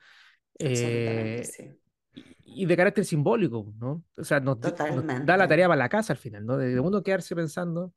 Eh, 0.58 1.52
sí. 1.52 1.80
y 2.14 2.64
y 2.64 2.66
de 2.66 2.76
carácter 2.76 3.04
simbólico, 3.04 3.72
¿no? 3.78 4.04
O 4.16 4.24
sea, 4.24 4.40
nos, 4.40 4.58
nos 4.88 5.04
da 5.18 5.36
la 5.36 5.48
tarea 5.48 5.68
para 5.68 5.78
la 5.78 5.88
casa 5.88 6.12
al 6.14 6.18
final, 6.18 6.46
¿no? 6.46 6.56
De 6.58 6.78
uno 6.80 7.02
quedarse 7.02 7.36
pensando 7.36 7.92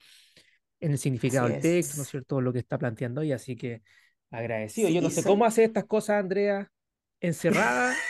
en 0.79 0.91
el 0.93 0.97
significado 0.99 1.47
Así 1.47 1.49
del 1.49 1.59
texto, 1.59 1.97
¿no 1.97 2.03
es 2.03 2.09
cierto? 2.09 2.41
Lo 2.41 2.53
que 2.53 2.59
está 2.59 2.77
planteando 2.79 3.21
ahí, 3.21 3.31
así 3.33 3.55
que 3.57 3.83
agradecido. 4.31 4.89
Yo 4.89 5.01
no 5.01 5.09
Sí, 5.09 5.15
sé 5.15 5.23
cómo 5.23 5.45
soy 5.45 5.45
hace 5.45 5.63
estas 5.65 5.85
cosas, 5.85 6.19
Andrea, 6.21 6.71
encerrada 7.21 8.05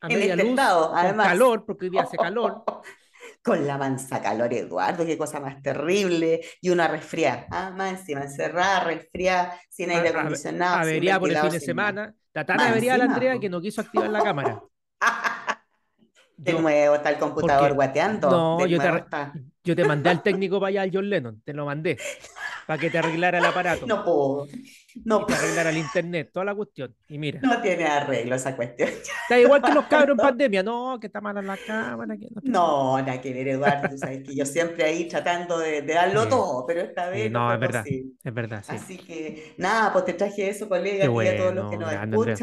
a 0.00 0.08
media 0.10 0.36
este 0.36 0.36
luz, 0.36 0.62
con 0.98 1.16
calor, 1.16 1.64
porque 1.66 1.86
hoy 1.86 1.90
día 1.90 2.02
hace 2.04 2.18
calor. 2.18 2.62
Con 3.50 3.66
la 3.66 3.76
mansa 3.76 4.22
calor, 4.22 4.54
Eduardo, 4.54 5.04
qué 5.04 5.18
cosa 5.18 5.40
más 5.40 5.60
terrible. 5.60 6.40
Y 6.60 6.70
una 6.70 6.86
resfriada, 6.86 7.48
ah, 7.50 7.72
más 7.76 7.98
encima, 7.98 8.20
encerrada, 8.22 8.84
resfriada, 8.84 9.60
sin 9.68 9.90
aire 9.90 10.10
a- 10.10 10.12
a- 10.12 10.20
acondicionado, 10.20 10.76
sin 10.76 10.82
averiada 10.82 11.18
por 11.18 11.30
el 11.30 11.36
fin 11.36 11.50
de 11.50 11.58
semana. 11.58 12.14
Está 12.28 12.46
tan 12.46 12.60
averiada 12.60 12.98
la 12.98 13.04
Andrea 13.12 13.40
que 13.40 13.48
no 13.48 13.60
quiso 13.60 13.80
activar 13.80 14.08
la 14.08 14.22
cámara. 14.22 14.62
De 16.36 16.52
Yo, 16.52 16.60
nuevo 16.60 16.94
está 16.94 17.10
el 17.10 17.18
computador 17.18 17.74
guateando, 17.74 18.30
no, 18.30 18.56
te, 18.56 18.70
yo 19.64 19.74
te 19.74 19.84
mandé 19.84 20.10
al 20.10 20.22
técnico 20.22 20.60
para 20.60 20.68
allá, 20.68 20.82
al 20.82 20.90
John 20.92 21.10
Lennon, 21.10 21.42
te 21.44 21.52
lo 21.52 21.66
mandé, 21.66 21.98
para 22.66 22.78
que 22.78 22.90
te 22.90 22.98
arreglara 22.98 23.38
el 23.38 23.44
aparato 23.44 23.86
No 23.86 24.04
puedo, 24.04 24.46
y 24.94 25.02
no, 25.04 25.24
te 25.26 25.34
arreglara 25.34 25.70
el 25.70 25.78
internet, 25.78 26.30
toda 26.32 26.44
la 26.44 26.54
cuestión. 26.54 26.94
Y 27.08 27.18
mira, 27.18 27.40
no 27.42 27.60
tiene 27.60 27.84
arreglo 27.86 28.34
esa 28.34 28.56
cuestión. 28.56 28.88
está 29.22 29.38
igual 29.38 29.62
que 29.62 29.72
los 29.72 29.86
cabros 29.86 30.14
en 30.14 30.20
pandemia, 30.20 30.62
no, 30.62 30.98
que 31.00 31.06
está 31.06 31.20
mala 31.20 31.42
la 31.42 31.56
cámara, 31.56 32.16
que 32.16 32.28
no. 32.34 32.40
No, 32.42 32.98
nada 32.98 33.20
que 33.20 33.32
ver, 33.32 33.48
Eduardo, 33.48 33.88
tú 33.88 33.98
sabes 33.98 34.22
que 34.24 34.34
yo 34.34 34.44
siempre 34.44 34.84
ahí 34.84 35.08
tratando 35.08 35.58
de, 35.58 35.82
de 35.82 35.94
darlo 35.94 36.22
Sí, 36.22 36.28
todo, 36.28 36.66
pero 36.66 36.80
esta 36.80 37.10
sí, 37.10 37.10
vez 37.10 37.30
no 37.30 37.40
no, 37.40 37.46
fue 37.46 37.54
es 37.54 37.60
verdad, 37.60 37.84
es 38.24 38.34
verdad, 38.34 38.64
sí. 38.68 38.76
Así 38.76 38.98
que 38.98 39.54
nada, 39.58 39.92
pues 39.92 40.04
te 40.04 40.14
traje 40.14 40.48
eso, 40.48 40.68
colega, 40.68 41.06
ti 41.06 41.22
y 41.22 41.26
a 41.28 41.36
todos 41.36 41.54
los 41.54 41.70
que 41.70 41.76
bueno, 41.76 41.86
nos 41.86 41.94
Andrea. 41.94 42.36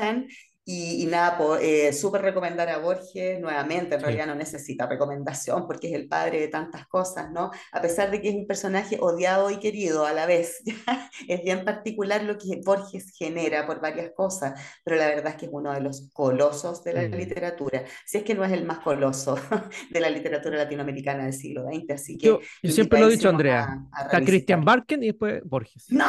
Y, 0.69 1.01
y 1.01 1.05
nada, 1.05 1.37
pues 1.37 1.61
eh, 1.63 1.93
súper 1.93 2.21
recomendar 2.23 2.67
a 2.67 2.79
Borges 2.79 3.39
nuevamente, 3.39 3.95
en 3.95 4.01
Sí, 4.01 4.03
realidad 4.03 4.27
no 4.27 4.35
necesita 4.35 4.85
recomendación 4.85 5.65
porque 5.65 5.87
es 5.87 5.93
el 5.93 6.09
padre 6.09 6.41
de 6.41 6.49
tantas 6.49 6.85
cosas, 6.87 7.31
¿no? 7.31 7.51
A 7.71 7.81
pesar 7.81 8.11
de 8.11 8.19
que 8.21 8.27
es 8.27 8.35
un 8.35 8.45
personaje 8.47 8.97
odiado 8.99 9.49
y 9.49 9.59
querido 9.59 10.05
a 10.05 10.11
la 10.11 10.25
vez, 10.25 10.61
¿ya? 10.65 11.09
Es 11.29 11.41
bien 11.41 11.63
particular 11.63 12.21
lo 12.23 12.37
que 12.37 12.59
Borges 12.65 13.13
genera 13.17 13.65
por 13.65 13.79
varias 13.79 14.11
cosas, 14.13 14.59
pero 14.83 14.97
la 14.97 15.07
verdad 15.07 15.27
es 15.27 15.35
que 15.35 15.45
es 15.45 15.51
uno 15.53 15.71
de 15.71 15.79
los 15.79 16.09
colosos 16.11 16.83
de 16.83 16.91
la 16.93 17.07
mm. 17.07 17.11
literatura, 17.11 17.85
si 18.05 18.17
es 18.17 18.23
que 18.25 18.35
no 18.35 18.43
es 18.43 18.51
el 18.51 18.65
más 18.65 18.79
coloso 18.79 19.39
de 19.89 19.99
la 20.01 20.09
literatura 20.09 20.57
latinoamericana 20.57 21.23
del 21.23 21.33
siglo 21.33 21.63
XX, 21.63 21.91
así 21.91 22.17
que 22.17 22.27
Yo, 22.27 22.39
yo 22.61 22.71
siempre 22.73 22.99
lo 22.99 23.07
he 23.07 23.11
dicho, 23.11 23.29
Andrea, 23.29 23.85
a, 23.93 24.01
a 24.01 24.03
está 24.03 24.19
Christian. 24.21 24.65
Barken 24.65 25.01
y 25.03 25.07
después 25.07 25.41
Borges, 25.45 25.85
No, 25.89 26.05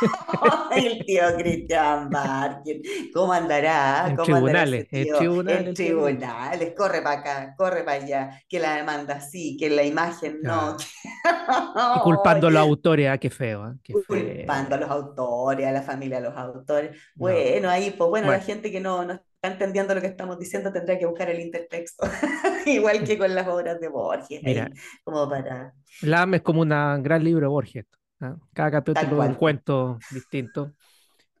el 0.70 1.04
tío 1.04 1.22
Cristian 1.36 2.10
Barker, 2.10 2.80
¿cómo 3.12 3.32
andará? 3.32 4.08
en 4.08 4.16
¿Cómo 4.16 4.36
andará 4.36 4.64
ese 4.64 4.84
tribunales, 4.84 4.88
en 4.92 5.10
tío? 5.10 5.16
tribunales 5.16 5.66
En 5.68 5.74
tribunales, 5.74 6.74
corre 6.76 7.02
para 7.02 7.20
acá, 7.20 7.54
corre 7.56 7.84
para 7.84 8.02
allá, 8.02 8.42
que 8.48 8.60
la 8.60 8.76
demanda 8.76 9.20
sí, 9.20 9.56
que 9.58 9.70
la 9.70 9.84
imagen 9.84 10.40
no. 10.42 10.76
Ah, 11.24 11.92
Y 11.92 12.00
culpando 12.00 12.48
a 12.48 12.50
los 12.50 12.60
autores, 12.60 13.08
ah, 13.08 13.18
qué 13.18 13.30
feo, 13.30 13.62
ah, 13.62 13.76
qué 13.82 13.98
culpando 14.06 14.74
a 14.74 14.78
feo. 14.78 14.86
los 14.86 14.90
autores, 14.90 15.66
a 15.66 15.72
la 15.72 15.82
familia 15.82 16.20
de 16.20 16.28
los 16.28 16.36
autores. 16.36 16.96
Bueno, 17.14 17.68
No, 17.68 17.70
ahí, 17.70 17.90
pues 17.90 18.10
bueno, 18.10 18.30
la 18.30 18.40
gente 18.40 18.70
que 18.70 18.80
no, 18.80 19.04
no 19.04 19.14
está 19.14 19.48
entendiendo 19.48 19.94
lo 19.94 20.00
que 20.00 20.08
estamos 20.08 20.38
diciendo 20.38 20.72
tendrá 20.72 20.98
que 20.98 21.06
buscar 21.06 21.30
el 21.30 21.40
intertexto, 21.40 22.06
igual 22.66 23.04
que 23.04 23.18
con 23.18 23.34
las 23.34 23.46
obras 23.48 23.80
de 23.80 23.88
Borges, 23.88 24.42
mira, 24.42 24.64
ahí, 24.66 24.72
como 25.04 25.28
para 25.28 25.74
LAM 26.02 26.34
es 26.34 26.42
como 26.42 26.62
un 26.62 26.68
gran 27.02 27.22
libro 27.24 27.46
de 27.46 27.48
Borges. 27.48 27.84
¿Ah? 28.20 28.36
Cada 28.52 28.70
capítulo 28.70 29.18
es 29.22 29.28
un 29.28 29.34
cuento 29.34 30.04
distinto, 30.08 30.74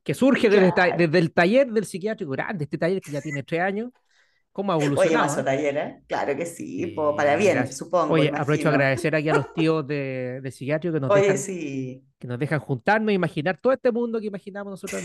que 0.04 0.14
surge 0.14 0.50
desde, 0.50 0.72
Claro. 0.74 0.96
desde 0.96 1.18
el 1.18 1.32
taller 1.34 1.68
del 1.72 1.86
psiquiátrico 1.86 2.32
grande, 2.32 2.64
este 2.64 2.78
taller 2.78 3.02
que 3.02 3.12
ya 3.12 3.22
tiene 3.22 3.42
tres 3.44 3.62
años, 3.62 3.92
cómo 4.52 4.72
ha 4.72 4.76
Oye, 4.94 5.16
evolucionado, 5.16 5.16
Mazo 5.16 5.42
¿ah? 5.42 5.44
Tallera, 5.44 6.02
claro 6.06 6.36
que 6.36 6.44
sí, 6.46 6.86
po, 6.88 7.14
para 7.16 7.36
bien, 7.36 7.58
gracias. 7.58 7.76
supongo, 7.76 8.14
Oye, 8.14 8.32
aprovecho 8.34 8.68
a 8.68 8.70
agradecer 8.72 9.14
aquí 9.14 9.28
a 9.28 9.34
los 9.34 9.52
tíos 9.52 9.86
de, 9.86 10.40
de 10.42 10.50
psiquiátrico 10.50 10.94
que 10.94 11.00
nos 11.00 11.12
Oye, 11.12 11.12
dejan, 11.12 11.38
sí, 11.38 12.06
que 12.18 12.28
nos 12.28 12.38
dejan 12.38 12.60
juntarnos 12.60 13.10
e 13.10 13.14
imaginar 13.14 13.58
todo 13.60 13.72
este 13.74 13.92
mundo 13.92 14.20
que 14.20 14.26
imaginamos 14.28 14.72
nosotros, 14.72 15.02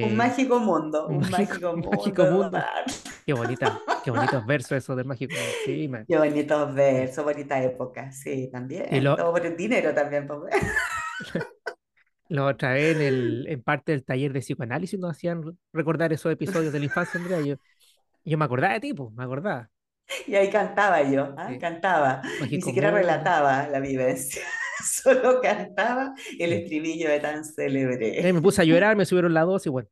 un 0.00 0.10
Eh, 0.10 0.16
mágico 0.16 0.58
mundo, 0.60 1.06
un 1.08 1.18
un 1.18 1.30
mágico, 1.30 1.58
mágico 1.58 1.72
un 1.72 1.80
mundo, 1.82 1.88
mágico 1.90 2.26
mundo. 2.26 2.68
Qué 3.28 3.34
bonita, 3.34 3.78
qué 4.02 4.10
bonitos 4.10 4.46
versos 4.46 4.72
esos 4.72 4.96
del 4.96 5.04
mágico. 5.04 5.34
Sí. 5.66 5.90
Qué 6.08 6.16
bonitos 6.16 6.74
versos, 6.74 7.22
bonita 7.22 7.62
época, 7.62 8.10
sí, 8.10 8.44
Y 8.44 8.50
también, 8.50 9.04
lo, 9.04 9.16
todo 9.16 9.32
por 9.32 9.44
el 9.44 9.54
dinero 9.54 9.92
también, 9.92 10.26
lo 12.30 12.46
otra 12.46 12.72
vez 12.72 12.96
en, 12.96 13.02
el, 13.02 13.46
en 13.46 13.62
parte 13.62 13.92
del 13.92 14.06
taller 14.06 14.32
de 14.32 14.40
psicoanálisis 14.40 14.98
nos 14.98 15.10
hacían 15.10 15.42
recordar 15.74 16.10
esos 16.14 16.32
episodios 16.32 16.72
de 16.72 16.78
la 16.78 16.86
infancia, 16.86 17.20
Andrea. 17.20 17.42
Yo, 17.42 17.56
yo 18.24 18.38
me 18.38 18.46
acordaba 18.46 18.72
de 18.72 18.80
ti, 18.80 18.94
pues, 18.94 19.12
me 19.12 19.24
acordaba. 19.24 19.68
Y 20.26 20.34
ahí 20.34 20.48
cantaba 20.50 21.02
yo. 21.02 21.34
Sí. 21.46 21.58
cantaba. 21.58 22.22
Ni 22.22 22.38
Mágico 22.38 22.66
siquiera 22.68 22.88
Mundo. 22.88 23.02
relataba 23.02 23.68
la 23.68 23.78
vivencia, 23.78 24.42
solo 24.82 25.42
cantaba 25.42 26.14
el 26.38 26.54
estribillo 26.54 27.10
de 27.10 27.20
tan 27.20 27.44
célebre. 27.44 28.32
me 28.32 28.40
puse 28.40 28.62
a 28.62 28.64
llorar, 28.64 28.96
me 28.96 29.04
subieron 29.04 29.34
la 29.34 29.42
dosis, 29.42 29.70
bueno. 29.70 29.90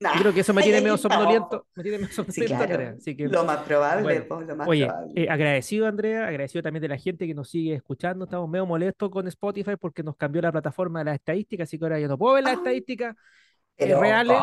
Nah, 0.00 0.14
Yo 0.14 0.20
creo 0.20 0.32
que 0.34 0.40
eso 0.40 0.54
me 0.54 0.62
tiene 0.62 0.80
medio 0.82 0.96
somnoliento, 0.96 1.66
me 1.74 1.82
tiene 1.82 1.98
medio 1.98 2.08
Sí, 2.10 2.14
somnoliento, 2.14 2.46
claro. 2.56 2.72
Andrea. 2.72 2.94
Así 2.98 3.16
que, 3.16 3.26
Lo 3.28 3.44
más 3.44 3.58
probable, 3.58 4.20
bueno. 4.28 4.40
lo 4.46 4.56
más 4.56 4.68
Oye, 4.68 4.86
probable. 4.86 5.22
eh, 5.22 5.28
agradecido, 5.28 5.86
Andrea, 5.88 6.26
agradecido 6.28 6.62
también 6.62 6.82
de 6.82 6.88
la 6.88 6.98
gente 6.98 7.26
que 7.26 7.34
nos 7.34 7.50
sigue 7.50 7.74
escuchando. 7.74 8.24
Estamos 8.24 8.48
medio 8.48 8.64
molestos 8.66 9.10
con 9.10 9.26
Spotify 9.26 9.72
porque 9.80 10.02
nos 10.04 10.16
cambió 10.16 10.40
la 10.42 10.52
plataforma 10.52 11.00
de 11.00 11.06
las 11.06 11.14
estadísticas, 11.16 11.68
así 11.68 11.78
que 11.78 11.84
ahora 11.84 11.98
yo 11.98 12.06
no 12.08 12.16
puedo 12.16 12.34
ver 12.34 12.44
las 12.44 12.52
Ah, 12.54 12.56
estadísticas 12.58 13.16
eh, 13.16 13.86
Pero, 13.86 14.00
reales. 14.00 14.38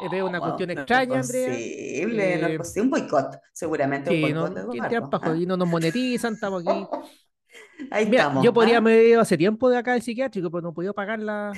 Eh, 0.00 0.08
veo 0.10 0.26
una 0.26 0.40
cuestión 0.40 0.68
No 0.68 0.72
es 0.74 0.78
extraña, 0.80 1.20
Andrea. 1.20 1.48
posible, 1.48 2.38
no 2.38 2.46
es 2.48 2.52
Eh, 2.54 2.58
posible. 2.58 2.82
Un 2.82 2.90
boicot, 2.90 3.40
seguramente 3.52 4.10
un 4.10 4.16
Sí, 4.16 4.32
no, 4.32 4.40
boicot 4.42 4.56
de 4.56 4.68
¿quién 4.70 4.84
Eduardo. 4.84 5.08
trampa, 5.10 5.20
¿ah? 5.30 5.34
no 5.46 5.56
nos 5.56 5.68
monetizan, 5.68 6.34
estamos 6.34 6.64
aquí. 6.66 6.86
Ahí 7.90 8.06
Mira, 8.06 8.22
estamos. 8.24 8.44
yo 8.44 8.52
podría 8.52 8.74
¿ah? 8.76 8.78
haber 8.78 9.06
ido 9.06 9.20
hace 9.20 9.38
tiempo 9.38 9.70
de 9.70 9.78
acá 9.78 9.92
al 9.94 10.02
psiquiátrico, 10.02 10.50
pero 10.50 10.62
no 10.62 10.70
he 10.70 10.72
podido 10.72 10.92
pagar 10.94 11.18
la, 11.20 11.52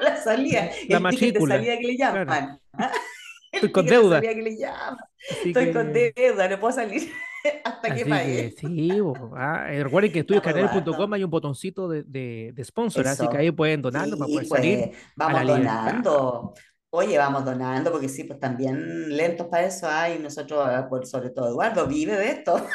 La 0.04 0.16
salida, 0.16 0.70
la 0.88 0.98
el 0.98 1.08
ticket 1.08 1.34
de 1.34 1.40
matrícula. 1.40 1.46
salida 1.46 1.78
que 1.78 1.86
le 1.86 1.96
Claro, 2.10 2.32
llaman. 2.32 2.60
¿ah? 2.78 2.92
Estoy 3.52 3.70
con 3.72 3.86
de 3.86 3.90
deuda. 3.90 4.20
que 4.34 4.42
le 4.42 4.56
llaman. 4.56 4.98
Estoy 5.28 5.70
con 5.70 5.92
que, 5.92 6.12
deuda, 6.16 6.48
no 6.48 6.60
puedo 6.60 6.74
salir 6.74 7.10
hasta 7.64 7.92
que 7.92 8.04
así 8.04 8.04
que 8.04 8.06
pague. 8.06 8.50
sí, 8.50 9.00
bo, 9.00 9.32
ah, 9.36 9.66
eh, 9.72 9.82
recuerden 9.84 10.12
que 10.12 10.20
estudioscanel.com 10.20 11.12
hay 11.14 11.24
un 11.24 11.30
botoncito 11.30 11.88
de, 11.88 12.02
de, 12.04 12.52
de 12.54 12.64
sponsor, 12.64 13.08
así 13.08 13.28
que 13.28 13.38
ahí 13.38 13.50
pueden 13.50 13.82
donarnos 13.82 14.18
para 14.18 14.28
Sí, 14.28 14.32
poder 14.32 14.46
salir 14.46 14.90
pues 15.16 15.28
a 15.28 15.28
vamos 15.28 15.44
libertad. 15.44 16.02
donando. 16.02 16.54
Oye, 16.92 17.18
vamos 17.18 17.44
donando, 17.44 17.92
porque 17.92 18.08
sí, 18.08 18.24
pues 18.24 18.40
también 18.40 19.16
lentos 19.16 19.46
para 19.48 19.66
eso 19.66 19.88
hay. 19.88 20.18
Nosotros, 20.18 20.68
por 20.88 21.06
sobre 21.06 21.30
todo 21.30 21.48
Eduardo, 21.48 21.86
vive 21.86 22.16
de 22.16 22.30
esto. 22.30 22.66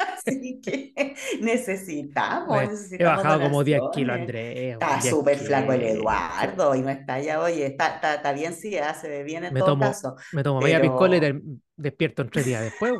Así 0.26 0.60
que 0.60 1.14
necesitamos, 1.40 2.70
he 2.98 3.04
necesitamos 3.04 3.04
bajado 3.04 3.40
como 3.40 3.64
10 3.64 3.80
kilos. 3.92 4.16
Andrea, 4.16 4.72
Está 4.74 4.98
10 4.98 5.14
súper 5.14 5.38
flaco 5.38 5.72
el. 5.72 5.82
Eduardo 5.82 6.74
y 6.74 6.82
no 6.82 6.90
está 6.90 7.20
ya, 7.20 7.40
oye, 7.40 7.66
está, 7.66 7.96
está, 7.96 8.14
está 8.14 8.32
bien, 8.32 8.54
sí, 8.54 8.76
ah, 8.78 8.94
se 8.94 9.08
ve 9.08 9.22
bien 9.22 9.44
en 9.44 9.54
Me 9.54 9.60
todo 9.60 9.70
tomo, 9.70 9.84
caso. 9.86 10.16
me 10.32 10.42
tomo 10.42 10.60
media 10.60 10.80
piscola 10.80 11.16
y 11.16 11.20
Pero 11.20 11.40
despierto 11.76 12.22
en 12.22 12.30
tres 12.30 12.44
días 12.46 12.62
después. 12.62 12.92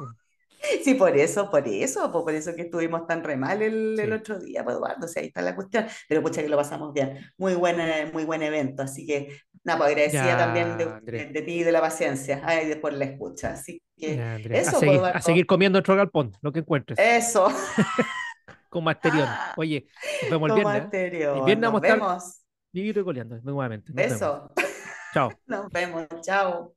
sí, 0.85 0.95
por 0.95 1.17
eso, 1.17 1.51
por 1.51 1.67
eso, 1.67 2.11
pues 2.13 2.23
por 2.25 2.35
eso 2.35 2.55
que 2.55 2.63
estuvimos 2.63 3.07
tan 3.07 3.25
re 3.25 3.37
mal 3.37 3.63
el, 3.63 3.99
el 3.99 4.13
otro 4.13 4.39
día, 4.39 4.63
pues 4.65 4.77
Eduardo, 4.77 5.07
o 5.07 5.09
sea, 5.09 5.23
ahí 5.23 5.29
está 5.29 5.43
la 5.43 5.55
cuestión. 5.57 5.87
Pero 6.09 6.23
pucha 6.23 6.43
que 6.43 6.49
lo 6.49 6.57
pasamos 6.57 6.93
bien. 6.93 7.19
Muy 7.39 7.55
buen, 7.55 7.79
muy 8.13 8.25
buen 8.25 8.43
evento. 8.43 8.83
Así 8.83 9.07
que, 9.07 9.41
nada, 9.65 9.79
pues 9.79 9.91
agradecida 9.91 10.37
también 10.37 10.77
de, 10.77 10.85
ya, 10.85 11.01
de, 11.01 11.27
de 11.27 11.43
ti 11.43 11.61
y 11.61 11.63
de 11.63 11.73
la 11.73 11.81
paciencia, 11.81 12.41
ay, 12.45 12.67
de 12.69 12.77
por 12.77 12.93
la 12.93 13.05
escucha. 13.05 13.53
Así 13.53 13.83
que 13.97 14.17
ya. 14.17 14.33
A 14.35 14.37
eso, 14.37 14.71
pues 14.73 14.81
seguir, 14.81 15.05
a 15.05 15.21
seguir 15.21 15.47
comiendo 15.47 15.79
otro 15.79 15.97
galpón, 15.97 16.33
lo 16.41 16.53
que 16.53 16.61
encuentres, 16.61 16.99
Eso. 16.99 17.49
con 18.69 18.85
Masterión. 18.85 19.29
Oye, 19.57 19.87
nos 20.23 20.31
vemos 20.31 20.49
el 20.51 20.55
viernes. 20.55 20.75
¿eh? 20.75 20.79
El 20.79 20.85
anterior. 20.85 21.45
viernes 21.45 21.73
Nos 21.73 21.79
a 21.79 21.81
vemos. 21.81 22.41
vivito 22.73 23.01
y 23.01 23.05
coleando 23.05 23.39
nuevamente. 23.43 23.93
Nos 23.93 23.97
vemos. 23.97 24.17
Eso. 24.17 24.51
Chao. 25.13 25.31
Nos 25.47 25.69
vemos. 25.71 26.07
Chao. 26.23 26.75